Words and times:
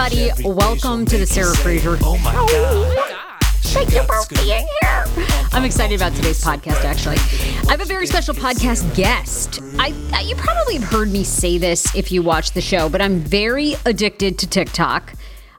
Everybody, 0.00 0.48
welcome 0.48 1.04
to 1.04 1.18
the 1.18 1.26
Sarah 1.26 1.54
Fraser. 1.56 1.98
Oh 2.02 2.16
my 2.18 2.32
god. 2.32 3.16
Thank 3.64 3.92
you 3.92 4.02
for 4.04 4.34
being 4.34 4.66
here. 4.80 5.04
I'm 5.52 5.64
excited 5.64 6.00
about 6.00 6.14
today's 6.14 6.42
podcast. 6.42 6.84
Actually, 6.84 7.16
I 7.68 7.72
have 7.72 7.82
a 7.82 7.84
very 7.84 8.06
special 8.06 8.32
podcast 8.32 8.94
guest. 8.96 9.60
I 9.78 9.88
you 10.24 10.36
probably 10.36 10.76
have 10.76 10.84
heard 10.84 11.10
me 11.10 11.22
say 11.22 11.58
this 11.58 11.94
if 11.94 12.10
you 12.10 12.22
watch 12.22 12.52
the 12.52 12.62
show, 12.62 12.88
but 12.88 13.02
I'm 13.02 13.18
very 13.20 13.74
addicted 13.84 14.38
to 14.38 14.46
TikTok. 14.46 15.12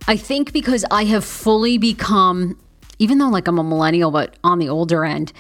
I 0.08 0.18
think 0.18 0.54
because 0.54 0.86
I 0.90 1.04
have 1.06 1.24
fully 1.24 1.78
become, 1.78 2.58
even 2.98 3.20
though 3.20 3.30
like 3.30 3.48
I'm 3.48 3.60
a 3.60 3.64
millennial, 3.64 4.10
but 4.10 4.38
on 4.44 4.58
the 4.58 4.70
older 4.70 5.06
end. 5.06 5.34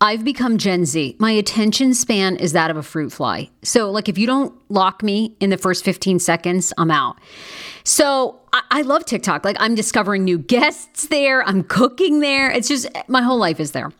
I've 0.00 0.24
become 0.24 0.58
Gen 0.58 0.84
Z. 0.84 1.16
My 1.18 1.30
attention 1.30 1.94
span 1.94 2.36
is 2.36 2.52
that 2.52 2.70
of 2.70 2.76
a 2.76 2.82
fruit 2.82 3.12
fly. 3.12 3.48
So, 3.62 3.90
like, 3.90 4.08
if 4.08 4.18
you 4.18 4.26
don't 4.26 4.54
lock 4.70 5.02
me 5.02 5.34
in 5.40 5.48
the 5.48 5.56
first 5.56 5.84
15 5.84 6.18
seconds, 6.18 6.72
I'm 6.76 6.90
out. 6.90 7.16
So, 7.82 8.38
I, 8.52 8.62
I, 8.70 8.82
love 8.82 9.06
TikTok. 9.06 9.44
Like, 9.44 9.56
I'm 9.58 9.74
discovering 9.74 10.24
new 10.24 10.38
guests 10.38 11.06
there, 11.06 11.42
I'm 11.42 11.62
cooking 11.62 12.20
there. 12.20 12.50
It's 12.50 12.68
just 12.68 12.86
my 13.08 13.22
whole 13.22 13.38
life 13.38 13.58
is 13.58 13.72
there. 13.72 13.90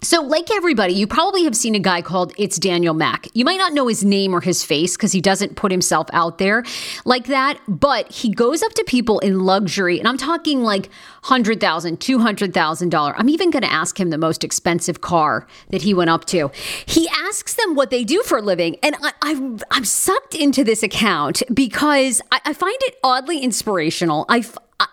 So, 0.00 0.22
like 0.22 0.48
everybody, 0.52 0.92
you 0.92 1.08
probably 1.08 1.42
have 1.42 1.56
seen 1.56 1.74
a 1.74 1.80
guy 1.80 2.02
called 2.02 2.32
It's 2.38 2.56
Daniel 2.56 2.94
Mac. 2.94 3.26
You 3.34 3.44
might 3.44 3.56
not 3.56 3.72
know 3.72 3.88
his 3.88 4.04
name 4.04 4.32
or 4.32 4.40
his 4.40 4.62
face 4.64 4.96
because 4.96 5.10
he 5.10 5.20
doesn't 5.20 5.56
put 5.56 5.72
himself 5.72 6.06
out 6.12 6.38
there 6.38 6.62
like 7.04 7.26
that, 7.26 7.58
but 7.66 8.10
he 8.12 8.30
goes 8.30 8.62
up 8.62 8.72
to 8.74 8.84
people 8.86 9.18
in 9.18 9.40
luxury, 9.40 9.98
and 9.98 10.06
I'm 10.06 10.16
talking 10.16 10.62
like 10.62 10.88
$100,000, 11.24 11.58
$200,000. 11.98 13.14
I'm 13.16 13.28
even 13.28 13.50
going 13.50 13.62
to 13.62 13.72
ask 13.72 13.98
him 13.98 14.10
the 14.10 14.18
most 14.18 14.44
expensive 14.44 15.00
car 15.00 15.46
that 15.70 15.82
he 15.82 15.94
went 15.94 16.10
up 16.10 16.24
to. 16.26 16.50
He 16.86 17.08
asks 17.08 17.54
them 17.54 17.74
what 17.74 17.90
they 17.90 18.04
do 18.04 18.22
for 18.22 18.38
a 18.38 18.42
living, 18.42 18.76
and 18.82 18.96
I, 19.02 19.12
am 19.30 19.58
I'm 19.70 19.84
sucked 19.84 20.34
into 20.34 20.64
this 20.64 20.82
account 20.82 21.42
because 21.52 22.20
I, 22.32 22.40
I 22.46 22.52
find 22.52 22.76
it 22.82 22.96
oddly 23.02 23.40
inspirational. 23.40 24.24
I, 24.28 24.44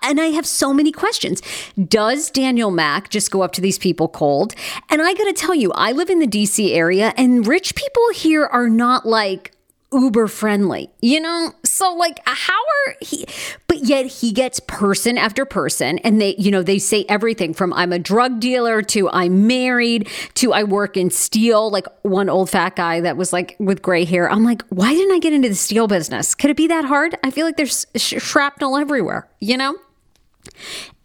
and 0.02 0.20
I 0.20 0.28
have 0.28 0.46
so 0.46 0.74
many 0.74 0.92
questions. 0.92 1.42
Does 1.88 2.30
Daniel 2.32 2.72
Mac 2.72 3.10
just 3.10 3.32
go 3.32 3.42
up 3.42 3.52
to 3.54 3.62
these 3.62 3.78
people 3.78 4.08
cold? 4.08 4.56
And 4.90 5.02
I 5.02 5.14
got 5.14 5.26
to 5.26 5.34
tell 5.34 5.56
you, 5.56 5.72
I 5.74 5.92
live 5.92 6.10
in 6.10 6.20
the 6.20 6.28
DC 6.28 6.72
area 6.72 7.14
and 7.18 7.46
rich 7.46 7.76
people 7.76 8.10
here 8.14 8.46
are 8.46 8.70
not 8.70 9.06
like 9.06 9.55
uber 9.92 10.28
friendly, 10.28 10.90
you 11.02 11.20
know? 11.20 11.54
So 11.64 11.94
like 11.94 12.20
how 12.26 12.54
are 12.54 12.96
he 13.02 13.26
but 13.68 13.84
yet 13.84 14.06
he 14.06 14.32
gets 14.32 14.60
person 14.62 15.18
after 15.18 15.46
person 15.46 16.00
and 16.00 16.20
they, 16.20 16.36
you 16.38 16.52
know, 16.52 16.64
they 16.64 16.80
say 16.80 17.06
everything 17.08 17.54
from 17.54 17.74
I'm 17.74 17.94
a 17.94 18.00
drug 18.00 18.40
dealer 18.40 18.82
to 18.84 19.10
I'm 19.10 19.48
married 19.48 20.10
to 20.36 20.54
I 20.54 20.64
work 20.64 20.98
in 20.98 21.10
steel, 21.10 21.70
like 21.70 21.88
one 22.02 22.30
old 22.30 22.50
fat 22.50 22.76
guy 22.76 23.02
that 23.02 23.18
was 23.18 23.32
like 23.34 23.56
with 23.60 23.82
gray 23.82 24.06
hair. 24.06 24.30
I'm 24.30 24.44
like, 24.44 24.64
why 24.70 24.94
didn't 24.94 25.14
I 25.14 25.20
get 25.20 25.34
into 25.34 25.50
the 25.50 25.56
steel 25.56 25.88
business? 25.88 26.36
Could 26.36 26.50
it 26.50 26.58
be 26.58 26.68
that 26.68 26.86
hard? 26.86 27.16
I 27.24 27.32
feel 27.32 27.46
like 27.46 27.58
there's 27.58 27.86
sh- 27.96 28.22
shrapnel 28.22 28.78
everywhere, 28.78 29.28
you 29.40 29.58
know? 29.58 29.76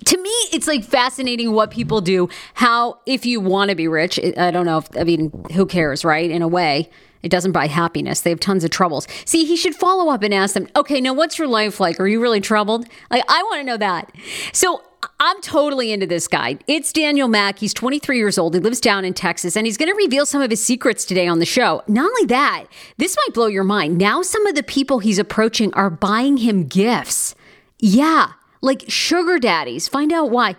to 0.05 0.17
me 0.19 0.31
it's 0.53 0.67
like 0.67 0.85
fascinating 0.85 1.53
what 1.53 1.71
people 1.71 2.01
do 2.01 2.29
how 2.55 2.99
if 3.07 3.25
you 3.25 3.41
want 3.41 3.71
to 3.71 3.75
be 3.75 3.89
rich 3.89 4.21
i 4.37 4.51
don't 4.51 4.67
know 4.67 4.79
if 4.79 4.89
i 4.97 5.05
mean 5.05 5.31
who 5.55 5.65
cares 5.67 6.05
right 6.05 6.31
in 6.31 6.43
a 6.43 6.49
way 6.49 6.89
it 7.23 7.31
doesn't 7.31 7.53
buy 7.53 7.67
happiness 7.67 8.21
they 8.21 8.31
have 8.31 8.41
tons 8.41 8.65
of 8.65 8.71
troubles 8.71 9.07
see 9.25 9.45
he 9.45 9.57
should 9.57 9.75
follow 9.75 10.13
up 10.13 10.23
and 10.23 10.35
ask 10.35 10.55
them 10.55 10.69
okay 10.77 11.01
now 11.01 11.13
what's 11.13 11.39
your 11.39 11.49
life 11.49 11.81
like 11.81 11.99
are 12.01 12.09
you 12.09 12.21
really 12.21 12.41
troubled 12.41 12.87
like 13.11 13.25
i 13.29 13.43
want 13.43 13.61
to 13.61 13.65
know 13.65 13.77
that 13.77 14.11
so 14.53 14.83
I'm 15.19 15.41
totally 15.41 15.93
into 15.93 16.07
this 16.07 16.29
guy. 16.29 16.59
It's 16.67 16.93
Daniel 16.93 17.29
Mac. 17.29 17.59
He's 17.59 17.73
23 17.73 18.17
years 18.17 18.39
old. 18.39 18.55
He 18.55 18.61
lives 18.61 18.81
down 18.81 19.05
in 19.05 19.15
Texas, 19.15 19.57
and 19.57 19.67
he's 19.67 19.77
going 19.77 19.89
to 19.89 19.95
reveal 19.95 20.27
some 20.27 20.43
of 20.43 20.51
his 20.51 20.63
secrets 20.63 21.05
today 21.05 21.27
on 21.27 21.39
the 21.39 21.47
show. 21.47 21.83
Not 21.89 22.05
only 22.05 22.27
that, 22.27 22.65
this 22.97 23.17
might 23.17 23.35
blow 23.35 23.47
your 23.47 23.65
mind. 23.65 23.99
Now, 23.99 24.23
some 24.23 24.47
of 24.47 24.55
the 24.55 24.63
people 24.63 24.99
he's 24.99 25.19
approaching 25.19 25.73
are 25.75 25.91
buying 25.91 26.39
him 26.39 26.67
gifts. 26.67 27.35
Yeah, 27.79 28.33
like 28.61 28.85
sugar 28.89 29.39
daddies. 29.39 29.89
Find 29.89 30.13
out 30.13 30.31
why. 30.31 30.57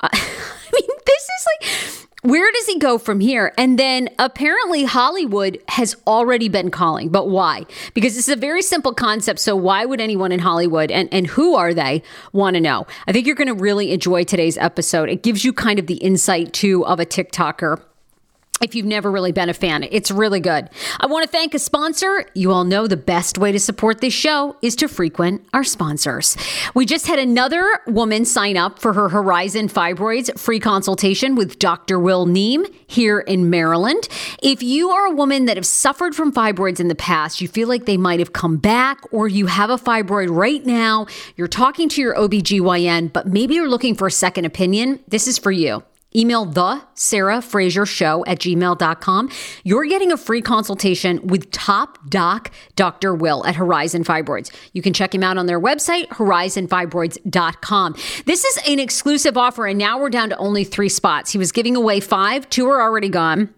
Uh, 0.00 0.08
I 0.12 0.70
mean, 0.72 0.90
this 1.06 1.22
is 1.22 1.46
like, 1.46 2.01
where 2.22 2.50
does 2.52 2.66
he 2.66 2.78
go 2.78 2.98
from 2.98 3.18
here? 3.18 3.52
And 3.58 3.78
then 3.78 4.08
apparently 4.18 4.84
Hollywood 4.84 5.58
has 5.68 5.96
already 6.06 6.48
been 6.48 6.70
calling, 6.70 7.08
but 7.08 7.28
why? 7.28 7.66
Because 7.94 8.16
is 8.16 8.28
a 8.28 8.36
very 8.36 8.62
simple 8.62 8.94
concept. 8.94 9.40
So 9.40 9.56
why 9.56 9.84
would 9.84 10.00
anyone 10.00 10.30
in 10.30 10.38
Hollywood 10.38 10.92
and, 10.92 11.08
and 11.12 11.26
who 11.26 11.56
are 11.56 11.74
they 11.74 12.02
want 12.32 12.54
to 12.54 12.60
know? 12.60 12.86
I 13.08 13.12
think 13.12 13.26
you're 13.26 13.34
going 13.34 13.48
to 13.48 13.54
really 13.54 13.90
enjoy 13.90 14.22
today's 14.22 14.56
episode. 14.58 15.08
It 15.08 15.24
gives 15.24 15.44
you 15.44 15.52
kind 15.52 15.80
of 15.80 15.88
the 15.88 15.96
insight 15.96 16.52
too 16.52 16.86
of 16.86 17.00
a 17.00 17.06
TikToker 17.06 17.82
if 18.62 18.74
you've 18.74 18.86
never 18.86 19.10
really 19.10 19.32
been 19.32 19.48
a 19.48 19.54
fan. 19.54 19.86
It's 19.90 20.10
really 20.10 20.40
good. 20.40 20.70
I 21.00 21.06
want 21.06 21.24
to 21.24 21.28
thank 21.28 21.52
a 21.54 21.58
sponsor. 21.58 22.24
You 22.34 22.52
all 22.52 22.64
know 22.64 22.86
the 22.86 22.96
best 22.96 23.36
way 23.36 23.52
to 23.52 23.58
support 23.58 24.00
this 24.00 24.14
show 24.14 24.56
is 24.62 24.76
to 24.76 24.88
frequent 24.88 25.44
our 25.52 25.64
sponsors. 25.64 26.36
We 26.74 26.86
just 26.86 27.06
had 27.06 27.18
another 27.18 27.80
woman 27.86 28.24
sign 28.24 28.56
up 28.56 28.78
for 28.78 28.92
her 28.92 29.08
Horizon 29.08 29.68
Fibroids 29.68 30.38
free 30.38 30.60
consultation 30.60 31.34
with 31.34 31.58
Dr. 31.58 31.98
Will 31.98 32.26
Neem 32.26 32.64
here 32.86 33.20
in 33.20 33.50
Maryland. 33.50 34.08
If 34.42 34.62
you 34.62 34.90
are 34.90 35.06
a 35.06 35.14
woman 35.14 35.46
that 35.46 35.56
have 35.56 35.66
suffered 35.66 36.14
from 36.14 36.32
fibroids 36.32 36.78
in 36.78 36.88
the 36.88 36.94
past, 36.94 37.40
you 37.40 37.48
feel 37.48 37.68
like 37.68 37.86
they 37.86 37.96
might 37.96 38.20
have 38.20 38.32
come 38.32 38.56
back, 38.56 39.00
or 39.10 39.28
you 39.28 39.46
have 39.46 39.70
a 39.70 39.76
fibroid 39.76 40.28
right 40.30 40.64
now, 40.64 41.06
you're 41.36 41.48
talking 41.48 41.88
to 41.90 42.00
your 42.00 42.14
OBGYN, 42.14 43.12
but 43.12 43.26
maybe 43.26 43.54
you're 43.54 43.68
looking 43.68 43.94
for 43.94 44.06
a 44.06 44.10
second 44.10 44.44
opinion, 44.44 45.00
this 45.08 45.26
is 45.26 45.38
for 45.38 45.50
you. 45.50 45.82
Email 46.14 46.44
the 46.44 46.82
Sarah 46.94 47.40
Fraser 47.42 47.86
Show 47.86 48.24
at 48.26 48.38
gmail.com. 48.38 49.30
You're 49.64 49.86
getting 49.86 50.12
a 50.12 50.16
free 50.16 50.42
consultation 50.42 51.26
with 51.26 51.50
top 51.50 51.98
doc 52.08 52.50
Dr. 52.76 53.14
Will 53.14 53.44
at 53.46 53.56
Horizon 53.56 54.04
Fibroids. 54.04 54.54
You 54.72 54.82
can 54.82 54.92
check 54.92 55.14
him 55.14 55.22
out 55.22 55.38
on 55.38 55.46
their 55.46 55.60
website, 55.60 56.08
horizonfibroids.com. 56.08 57.96
This 58.26 58.44
is 58.44 58.58
an 58.68 58.78
exclusive 58.78 59.36
offer, 59.36 59.66
and 59.66 59.78
now 59.78 60.00
we're 60.00 60.10
down 60.10 60.30
to 60.30 60.36
only 60.36 60.64
three 60.64 60.88
spots. 60.88 61.32
He 61.32 61.38
was 61.38 61.52
giving 61.52 61.76
away 61.76 62.00
five, 62.00 62.48
two 62.50 62.66
are 62.68 62.80
already 62.80 63.08
gone. 63.08 63.54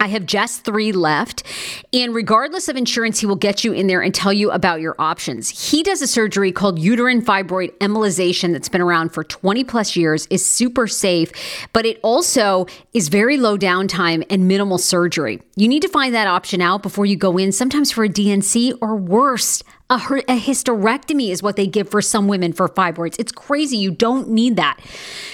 I 0.00 0.08
have 0.08 0.26
just 0.26 0.64
three 0.64 0.90
left. 0.90 1.44
And 1.92 2.12
regardless 2.14 2.68
of 2.68 2.76
insurance, 2.76 3.20
he 3.20 3.26
will 3.26 3.36
get 3.36 3.62
you 3.62 3.72
in 3.72 3.86
there 3.86 4.02
and 4.02 4.12
tell 4.12 4.32
you 4.32 4.50
about 4.50 4.80
your 4.80 4.96
options. 4.98 5.70
He 5.70 5.84
does 5.84 6.02
a 6.02 6.08
surgery 6.08 6.50
called 6.50 6.78
uterine 6.78 7.22
fibroid 7.22 7.72
embolization 7.78 8.52
that's 8.52 8.68
been 8.68 8.80
around 8.80 9.10
for 9.10 9.22
20 9.22 9.62
plus 9.64 9.94
years, 9.94 10.26
is 10.28 10.44
super 10.44 10.88
safe, 10.88 11.30
but 11.72 11.86
it 11.86 12.00
also 12.02 12.66
is 12.92 13.08
very 13.08 13.36
low 13.36 13.56
downtime 13.56 14.24
and 14.28 14.48
minimal 14.48 14.78
surgery. 14.78 15.40
You 15.54 15.68
need 15.68 15.82
to 15.82 15.88
find 15.88 16.12
that 16.14 16.26
option 16.26 16.60
out 16.60 16.82
before 16.82 17.06
you 17.06 17.14
go 17.14 17.38
in, 17.38 17.52
sometimes 17.52 17.92
for 17.92 18.02
a 18.02 18.08
D&C 18.08 18.72
or 18.80 18.96
worse, 18.96 19.62
a, 19.92 20.32
a, 20.32 20.38
hysterectomy 20.38 21.30
is 21.30 21.42
what 21.42 21.56
they 21.56 21.66
give 21.66 21.88
for 21.88 22.00
some 22.00 22.28
women 22.28 22.52
for 22.52 22.68
fibroids. 22.68 23.16
It's 23.18 23.32
crazy. 23.32 23.76
You 23.76 23.90
don't 23.90 24.28
need 24.28 24.56
that. 24.56 24.80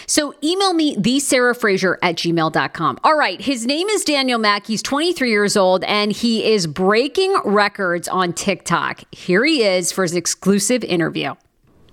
So 0.07 0.35
email 0.43 0.73
me, 0.73 0.97
the 0.99 1.21
Sarah 1.21 1.55
Fraser 1.55 1.99
at 2.03 2.17
gmail.com. 2.17 2.99
All 3.05 3.17
right. 3.17 3.41
His 3.41 3.67
name 3.67 3.89
is 3.89 4.05
Daniel 4.05 4.39
Mac. 4.39 4.67
He's 4.67 4.83
23 4.83 5.31
years 5.31 5.57
old 5.57 5.85
and 5.85 6.13
he 6.13 6.45
is 6.45 6.67
breaking 6.67 7.37
records 7.45 8.09
on 8.09 8.33
TikTok. 8.33 9.03
Here 9.13 9.45
he 9.45 9.63
is 9.63 9.93
for 9.93 10.03
his 10.03 10.15
exclusive 10.15 10.83
interview. 10.85 11.35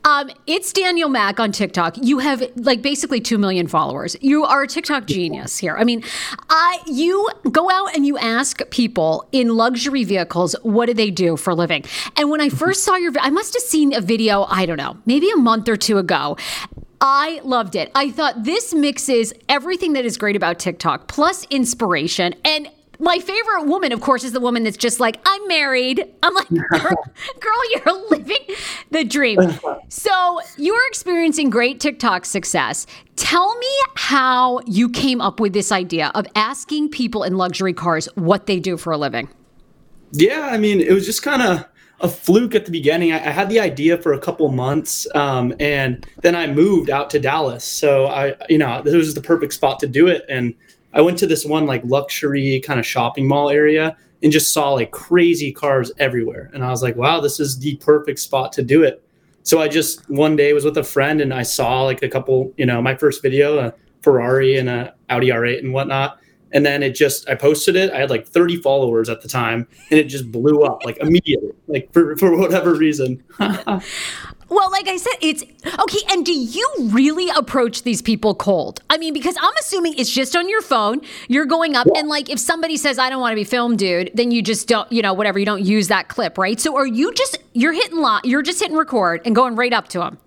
Um, 0.06 0.30
it's 0.46 0.72
Daniel 0.72 1.10
Mac 1.10 1.40
on 1.40 1.52
TikTok. 1.52 1.98
You 2.00 2.19
have 2.19 2.44
like 2.57 2.84
basically 2.84 3.19
two 3.19 3.40
million 3.40 3.68
followers. 3.68 4.16
You 4.22 4.46
are 4.46 4.62
a 4.62 4.68
TikTok 4.68 5.07
genius 5.07 5.57
here. 5.57 5.75
I 5.75 5.84
mean, 5.84 6.04
I 6.48 6.80
you 6.86 7.28
go 7.52 7.72
out 7.72 7.96
and 7.96 8.06
you 8.06 8.16
ask 8.19 8.62
people 8.69 9.28
in 9.31 9.57
luxury 9.57 10.04
vehicles 10.04 10.56
what 10.62 10.86
do 10.86 10.94
they 10.94 11.10
do 11.10 11.36
for 11.38 11.50
a 11.50 11.56
living. 11.56 11.86
And 12.18 12.30
when 12.30 12.40
I 12.40 12.50
first 12.50 12.84
saw 12.84 12.96
your, 12.96 13.13
I 13.19 13.31
must 13.31 13.56
have 13.56 13.63
seen 13.63 13.96
a 13.96 14.02
video. 14.02 14.46
I 14.48 14.68
don't 14.68 14.78
know, 14.78 14.96
maybe 15.07 15.28
a 15.31 15.38
month 15.38 15.68
or 15.68 15.75
two 15.75 15.98
ago. 15.98 16.38
I 17.02 17.42
loved 17.44 17.75
it. 17.75 17.92
I 17.96 18.12
thought 18.12 18.44
this 18.44 18.75
mixes 18.75 19.34
everything 19.50 19.94
that 19.94 20.06
is 20.06 20.18
great 20.18 20.36
about 20.36 20.60
TikTok 20.60 21.07
plus 21.07 21.46
inspiration. 21.50 22.36
And 22.46 22.69
my 23.06 23.19
favorite 23.19 23.68
woman, 23.68 23.92
of 23.92 24.02
course, 24.02 24.24
is 24.24 24.31
the 24.31 24.40
woman 24.40 24.63
that's 24.63 24.78
just 24.78 25.00
like, 25.00 25.19
I'm 25.28 25.48
married. 25.48 26.04
I'm 26.24 26.34
like, 26.34 26.50
girl, 26.50 27.04
girl, 27.40 27.72
you're 27.72 28.10
living 28.10 28.56
the 28.90 29.04
dream. 29.04 29.40
So 29.90 30.42
you're 30.57 30.88
experiencing 30.88 31.52
great 31.52 31.80
TikTok 31.80 32.25
success. 32.25 32.88
Tell 33.16 33.56
me 33.60 33.68
how 33.94 34.60
you 34.66 34.90
came 34.90 35.22
up 35.22 35.40
with 35.40 35.54
this 35.54 35.72
idea 35.72 36.12
of 36.16 36.25
asking 36.34 36.90
people 36.90 37.22
in 37.22 37.38
luxury 37.38 37.74
cars 37.74 38.10
what 38.16 38.48
they 38.48 38.60
do 38.60 38.75
for 38.75 38.92
a 38.92 38.98
living. 38.98 39.30
Yeah, 40.12 40.50
I 40.52 40.57
mean, 40.57 40.81
it 40.81 40.92
was 40.92 41.06
just 41.06 41.22
kind 41.22 41.44
of 41.44 41.63
a 42.02 42.10
fluke 42.10 42.56
at 42.56 42.66
the 42.66 42.72
beginning. 42.72 43.12
I, 43.12 43.18
I, 43.18 43.30
had 43.30 43.50
the 43.50 43.60
idea 43.60 43.98
for 43.98 44.13
a 44.13 44.19
couple 44.19 44.50
months, 44.50 45.07
um, 45.16 45.54
and 45.60 46.06
then 46.22 46.36
I 46.36 46.48
moved 46.48 46.90
out 46.90 47.10
to 47.12 47.19
Dallas. 47.19 47.63
So 47.63 48.07
I, 48.07 48.36
you 48.50 48.57
know, 48.57 48.81
this 48.81 48.96
was 48.96 49.13
the 49.13 49.22
perfect 49.22 49.54
spot 49.54 49.80
to 49.80 49.88
do 49.88 50.07
it. 50.07 50.25
And 50.28 50.56
I 50.95 51.01
went 51.01 51.19
to 51.19 51.27
this 51.27 51.45
one 51.45 51.68
like 51.68 51.83
luxury 51.83 52.62
kind 52.62 52.80
of 52.80 52.86
shopping 52.86 53.27
mall 53.27 53.50
area 53.50 53.95
and 54.24 54.31
just 54.31 54.53
saw 54.53 54.71
like 54.71 54.92
crazy 54.92 55.51
cars 55.51 55.92
everywhere. 56.00 56.50
And 56.53 56.63
I 56.63 56.69
was 56.69 56.81
like, 56.81 56.95
wow, 56.95 57.19
this 57.19 57.39
is 57.39 57.59
the 57.59 57.75
perfect 57.77 58.19
spot 58.19 58.53
to 58.53 58.63
do 58.63 58.81
it. 58.83 59.03
So 59.44 59.62
I 59.62 59.68
just 59.68 60.09
one 60.09 60.36
day 60.36 60.53
was 60.53 60.65
with 60.65 60.77
a 60.77 60.83
friend 60.83 61.21
and 61.21 61.33
I 61.33 61.44
saw 61.44 61.83
like 61.83 62.01
a 62.01 62.09
couple, 62.09 62.51
you 62.57 62.65
know, 62.65 62.81
my 62.81 62.95
first 62.95 63.21
video, 63.21 63.59
a 63.59 63.74
Ferrari 64.01 64.57
and 64.57 64.69
a 64.69 64.95
Audi 65.09 65.27
R8 65.27 65.59
and 65.59 65.74
whatnot. 65.74 66.19
And 66.51 66.65
then 66.65 66.81
it 66.81 66.95
just, 66.95 67.27
I 67.27 67.36
posted 67.36 67.75
it. 67.75 67.92
I 67.92 68.00
had 68.00 68.09
like 68.09 68.25
30 68.25 68.62
followers 68.62 69.09
at 69.09 69.21
the 69.21 69.27
time 69.27 69.68
and 69.92 70.00
it 70.00 70.06
just 70.06 70.31
blew 70.31 70.63
up 70.63 70.86
like 70.86 70.97
immediately, 70.97 71.51
like 71.68 71.92
for, 71.92 72.15
for 72.15 72.36
whatever 72.38 72.74
reason. 72.74 73.21
Well, 74.47 74.69
like 74.71 74.88
I 74.88 74.97
said, 74.97 75.13
it's 75.21 75.44
okay. 75.65 76.00
And 76.12 76.25
do 76.25 76.31
you 76.31 76.68
really 76.92 77.30
approach 77.35 77.81
these 77.83 78.02
people 78.02 78.35
cold? 78.35 78.80
I 78.90 78.97
mean, 78.97 79.14
because 79.14 79.35
I'm 79.42 79.54
assuming 79.59 79.95
it's 79.97 80.11
just 80.11 80.35
on 80.35 80.47
your 80.47 80.61
phone. 80.61 81.02
You're 81.28 81.45
going 81.45 81.75
up, 81.75 81.87
and 81.95 82.07
like 82.07 82.30
if 82.30 82.40
somebody 82.40 82.78
says, 82.78 82.99
I 82.99 83.09
don't 83.09 83.21
want 83.21 83.31
to 83.31 83.35
be 83.35 83.44
filmed, 83.44 83.80
dude, 83.80 84.11
then 84.14 84.31
you 84.31 84.44
just 84.44 84.68
don't, 84.68 84.90
you 84.92 85.02
know, 85.02 85.14
whatever, 85.14 85.40
you 85.40 85.45
don't 85.45 85.64
use 85.64 85.87
that 85.87 86.09
clip, 86.09 86.37
right? 86.37 86.59
So 86.59 86.75
are 86.75 86.85
you 86.85 87.11
just, 87.14 87.40
you're 87.54 87.73
hitting 87.73 87.97
lot, 87.97 88.25
you're 88.25 88.44
just 88.44 88.59
hitting 88.59 88.78
record 88.78 89.21
and 89.25 89.35
going 89.35 89.56
right 89.56 89.73
up 89.73 89.87
to 89.90 89.99
them? 89.99 90.19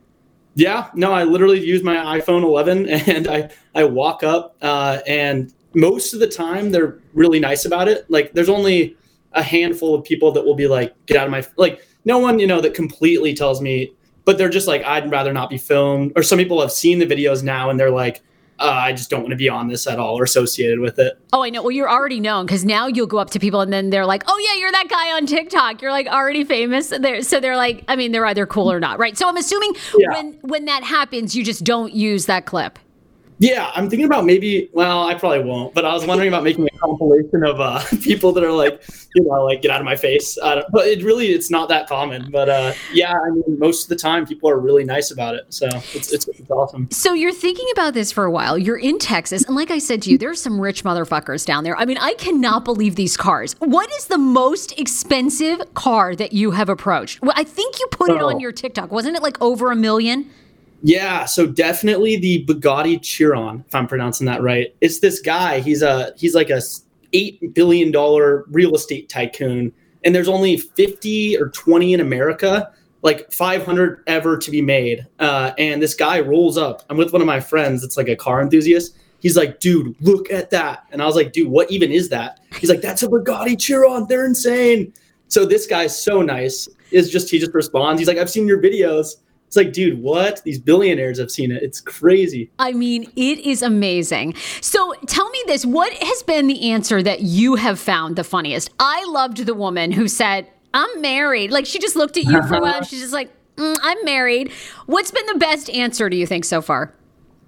Yeah, 0.54 0.90
no, 0.94 1.12
I 1.12 1.22
literally 1.22 1.64
use 1.64 1.84
my 1.84 2.18
iPhone 2.18 2.42
11 2.42 2.88
and 2.88 3.28
I, 3.28 3.50
I 3.76 3.84
walk 3.84 4.24
up, 4.24 4.56
uh, 4.62 4.98
and 5.06 5.52
most 5.74 6.12
of 6.12 6.18
the 6.18 6.26
time 6.26 6.72
they're 6.72 6.98
really 7.14 7.38
nice 7.38 7.64
about 7.64 7.86
it. 7.86 8.10
Like, 8.10 8.32
there's 8.32 8.48
only 8.48 8.96
a 9.32 9.42
handful 9.42 9.94
of 9.94 10.02
people 10.02 10.32
that 10.32 10.44
will 10.44 10.56
be 10.56 10.66
like, 10.66 10.94
get 11.06 11.16
out 11.16 11.26
of 11.26 11.30
my, 11.30 11.46
like, 11.56 11.84
no 12.04 12.18
one, 12.18 12.40
you 12.40 12.46
know, 12.48 12.60
that 12.60 12.74
completely 12.74 13.34
tells 13.34 13.60
me 13.60 13.92
but 14.28 14.36
they're 14.36 14.50
just 14.50 14.68
like, 14.68 14.84
I'd 14.84 15.10
rather 15.10 15.32
not 15.32 15.48
be 15.48 15.56
filmed. 15.56 16.12
Or 16.14 16.22
some 16.22 16.36
people 16.38 16.60
have 16.60 16.70
seen 16.70 16.98
the 16.98 17.06
videos 17.06 17.42
now 17.42 17.70
and 17.70 17.80
they're 17.80 17.90
like, 17.90 18.20
uh, 18.58 18.64
I 18.64 18.92
just 18.92 19.08
don't 19.08 19.22
want 19.22 19.30
to 19.30 19.38
be 19.38 19.48
on 19.48 19.68
this 19.68 19.86
at 19.86 19.98
all 19.98 20.18
or 20.18 20.22
associated 20.22 20.80
with 20.80 20.98
it. 20.98 21.18
Oh, 21.32 21.42
I 21.42 21.48
know. 21.48 21.62
Well, 21.62 21.70
you're 21.70 21.88
already 21.88 22.20
known 22.20 22.44
because 22.44 22.62
now 22.62 22.88
you'll 22.88 23.06
go 23.06 23.16
up 23.16 23.30
to 23.30 23.38
people 23.38 23.62
and 23.62 23.72
then 23.72 23.88
they're 23.88 24.04
like, 24.04 24.24
"Oh 24.26 24.36
yeah, 24.36 24.60
you're 24.60 24.70
that 24.70 24.88
guy 24.90 25.12
on 25.12 25.24
TikTok. 25.24 25.80
You're 25.80 25.92
like 25.92 26.08
already 26.08 26.44
famous." 26.44 26.88
They're, 26.88 27.22
so 27.22 27.40
they're 27.40 27.56
like, 27.56 27.84
I 27.88 27.96
mean, 27.96 28.12
they're 28.12 28.26
either 28.26 28.44
cool 28.44 28.70
or 28.70 28.80
not, 28.80 28.98
right? 28.98 29.16
So 29.16 29.26
I'm 29.26 29.36
assuming 29.38 29.74
yeah. 29.96 30.08
when 30.10 30.32
when 30.42 30.64
that 30.66 30.82
happens, 30.82 31.34
you 31.34 31.42
just 31.42 31.64
don't 31.64 31.94
use 31.94 32.26
that 32.26 32.44
clip. 32.44 32.78
Yeah, 33.38 33.70
I'm 33.74 33.88
thinking 33.88 34.06
about 34.06 34.24
maybe. 34.24 34.68
Well, 34.72 35.04
I 35.04 35.14
probably 35.14 35.44
won't, 35.44 35.74
but 35.74 35.84
I 35.84 35.92
was 35.92 36.04
wondering 36.04 36.28
about 36.28 36.42
making 36.42 36.66
a 36.66 36.78
compilation 36.78 37.44
of 37.44 37.60
uh, 37.60 37.80
people 38.02 38.32
that 38.32 38.42
are 38.42 38.52
like, 38.52 38.82
you 39.14 39.24
know, 39.24 39.44
like 39.44 39.62
get 39.62 39.70
out 39.70 39.80
of 39.80 39.84
my 39.84 39.96
face. 39.96 40.36
but 40.42 40.86
it 40.86 41.04
really, 41.04 41.28
it's 41.28 41.50
not 41.50 41.68
that 41.68 41.88
common. 41.88 42.30
But 42.30 42.48
uh, 42.48 42.72
yeah, 42.92 43.12
I 43.12 43.30
mean, 43.30 43.58
most 43.58 43.84
of 43.84 43.88
the 43.90 43.96
time, 43.96 44.26
people 44.26 44.50
are 44.50 44.58
really 44.58 44.84
nice 44.84 45.10
about 45.10 45.34
it, 45.34 45.46
so 45.50 45.66
it's, 45.94 46.12
it's, 46.12 46.26
it's 46.26 46.50
awesome. 46.50 46.88
So 46.90 47.12
you're 47.12 47.32
thinking 47.32 47.66
about 47.72 47.94
this 47.94 48.10
for 48.10 48.24
a 48.24 48.30
while. 48.30 48.58
You're 48.58 48.78
in 48.78 48.98
Texas, 48.98 49.44
and 49.44 49.54
like 49.54 49.70
I 49.70 49.78
said 49.78 50.02
to 50.02 50.10
you, 50.10 50.18
there's 50.18 50.40
some 50.40 50.60
rich 50.60 50.82
motherfuckers 50.82 51.46
down 51.46 51.64
there. 51.64 51.76
I 51.76 51.84
mean, 51.84 51.98
I 51.98 52.14
cannot 52.14 52.64
believe 52.64 52.96
these 52.96 53.16
cars. 53.16 53.54
What 53.60 53.90
is 53.92 54.06
the 54.06 54.18
most 54.18 54.78
expensive 54.78 55.74
car 55.74 56.16
that 56.16 56.32
you 56.32 56.50
have 56.50 56.68
approached? 56.68 57.22
Well, 57.22 57.34
I 57.36 57.44
think 57.44 57.78
you 57.78 57.86
put 57.90 58.10
it 58.10 58.20
on 58.20 58.40
your 58.40 58.52
TikTok. 58.52 58.90
Wasn't 58.90 59.16
it 59.16 59.22
like 59.22 59.40
over 59.40 59.70
a 59.70 59.76
million? 59.76 60.30
Yeah, 60.82 61.24
so 61.24 61.46
definitely 61.46 62.16
the 62.16 62.44
Bugatti 62.46 63.02
Chiron, 63.02 63.64
if 63.66 63.74
I'm 63.74 63.86
pronouncing 63.86 64.26
that 64.26 64.42
right. 64.42 64.74
It's 64.80 65.00
this 65.00 65.20
guy. 65.20 65.60
He's 65.60 65.82
a 65.82 66.12
he's 66.16 66.34
like 66.34 66.50
a 66.50 66.60
eight 67.12 67.54
billion 67.54 67.90
dollar 67.90 68.44
real 68.48 68.74
estate 68.74 69.08
tycoon, 69.08 69.72
and 70.04 70.14
there's 70.14 70.28
only 70.28 70.56
50 70.56 71.38
or 71.38 71.48
20 71.48 71.94
in 71.94 72.00
America, 72.00 72.72
like 73.02 73.32
500 73.32 74.04
ever 74.06 74.38
to 74.38 74.50
be 74.50 74.62
made. 74.62 75.06
Uh, 75.18 75.52
and 75.58 75.82
this 75.82 75.94
guy 75.94 76.20
rolls 76.20 76.56
up. 76.56 76.84
I'm 76.88 76.96
with 76.96 77.12
one 77.12 77.22
of 77.22 77.26
my 77.26 77.40
friends. 77.40 77.82
It's 77.82 77.96
like 77.96 78.08
a 78.08 78.16
car 78.16 78.40
enthusiast. 78.40 78.96
He's 79.20 79.36
like, 79.36 79.58
dude, 79.58 79.96
look 80.00 80.30
at 80.30 80.50
that. 80.50 80.84
And 80.92 81.02
I 81.02 81.06
was 81.06 81.16
like, 81.16 81.32
dude, 81.32 81.48
what 81.48 81.68
even 81.72 81.90
is 81.90 82.08
that? 82.10 82.38
He's 82.60 82.70
like, 82.70 82.82
that's 82.82 83.02
a 83.02 83.08
Bugatti 83.08 83.58
Chiron. 83.58 84.06
They're 84.08 84.24
insane. 84.24 84.92
So 85.26 85.44
this 85.44 85.66
guy's 85.66 86.00
so 86.00 86.22
nice. 86.22 86.68
Is 86.92 87.10
just 87.10 87.28
he 87.28 87.38
just 87.38 87.52
responds. 87.52 88.00
He's 88.00 88.08
like, 88.08 88.16
I've 88.16 88.30
seen 88.30 88.46
your 88.46 88.62
videos 88.62 89.16
it's 89.48 89.56
like, 89.56 89.72
dude, 89.72 90.02
what? 90.02 90.42
These 90.44 90.58
billionaires 90.58 91.18
have 91.18 91.30
seen 91.30 91.50
it. 91.50 91.62
It's 91.62 91.80
crazy. 91.80 92.50
I 92.58 92.72
mean, 92.72 93.10
it 93.16 93.38
is 93.38 93.62
amazing. 93.62 94.34
So 94.60 94.92
tell 95.06 95.30
me 95.30 95.42
this 95.46 95.64
what 95.64 95.90
has 95.90 96.22
been 96.24 96.48
the 96.48 96.70
answer 96.70 97.02
that 97.02 97.22
you 97.22 97.54
have 97.54 97.80
found 97.80 98.16
the 98.16 98.24
funniest? 98.24 98.68
I 98.78 99.02
loved 99.08 99.38
the 99.38 99.54
woman 99.54 99.90
who 99.90 100.06
said, 100.06 100.48
I'm 100.74 101.00
married. 101.00 101.50
Like, 101.50 101.64
she 101.64 101.78
just 101.78 101.96
looked 101.96 102.18
at 102.18 102.24
you 102.24 102.42
for 102.42 102.56
a 102.56 102.60
while. 102.60 102.82
She's 102.84 103.00
just 103.00 103.14
like, 103.14 103.30
mm, 103.56 103.74
I'm 103.80 104.04
married. 104.04 104.52
What's 104.84 105.10
been 105.10 105.24
the 105.24 105.38
best 105.38 105.70
answer, 105.70 106.10
do 106.10 106.18
you 106.18 106.26
think, 106.26 106.44
so 106.44 106.60
far? 106.60 106.92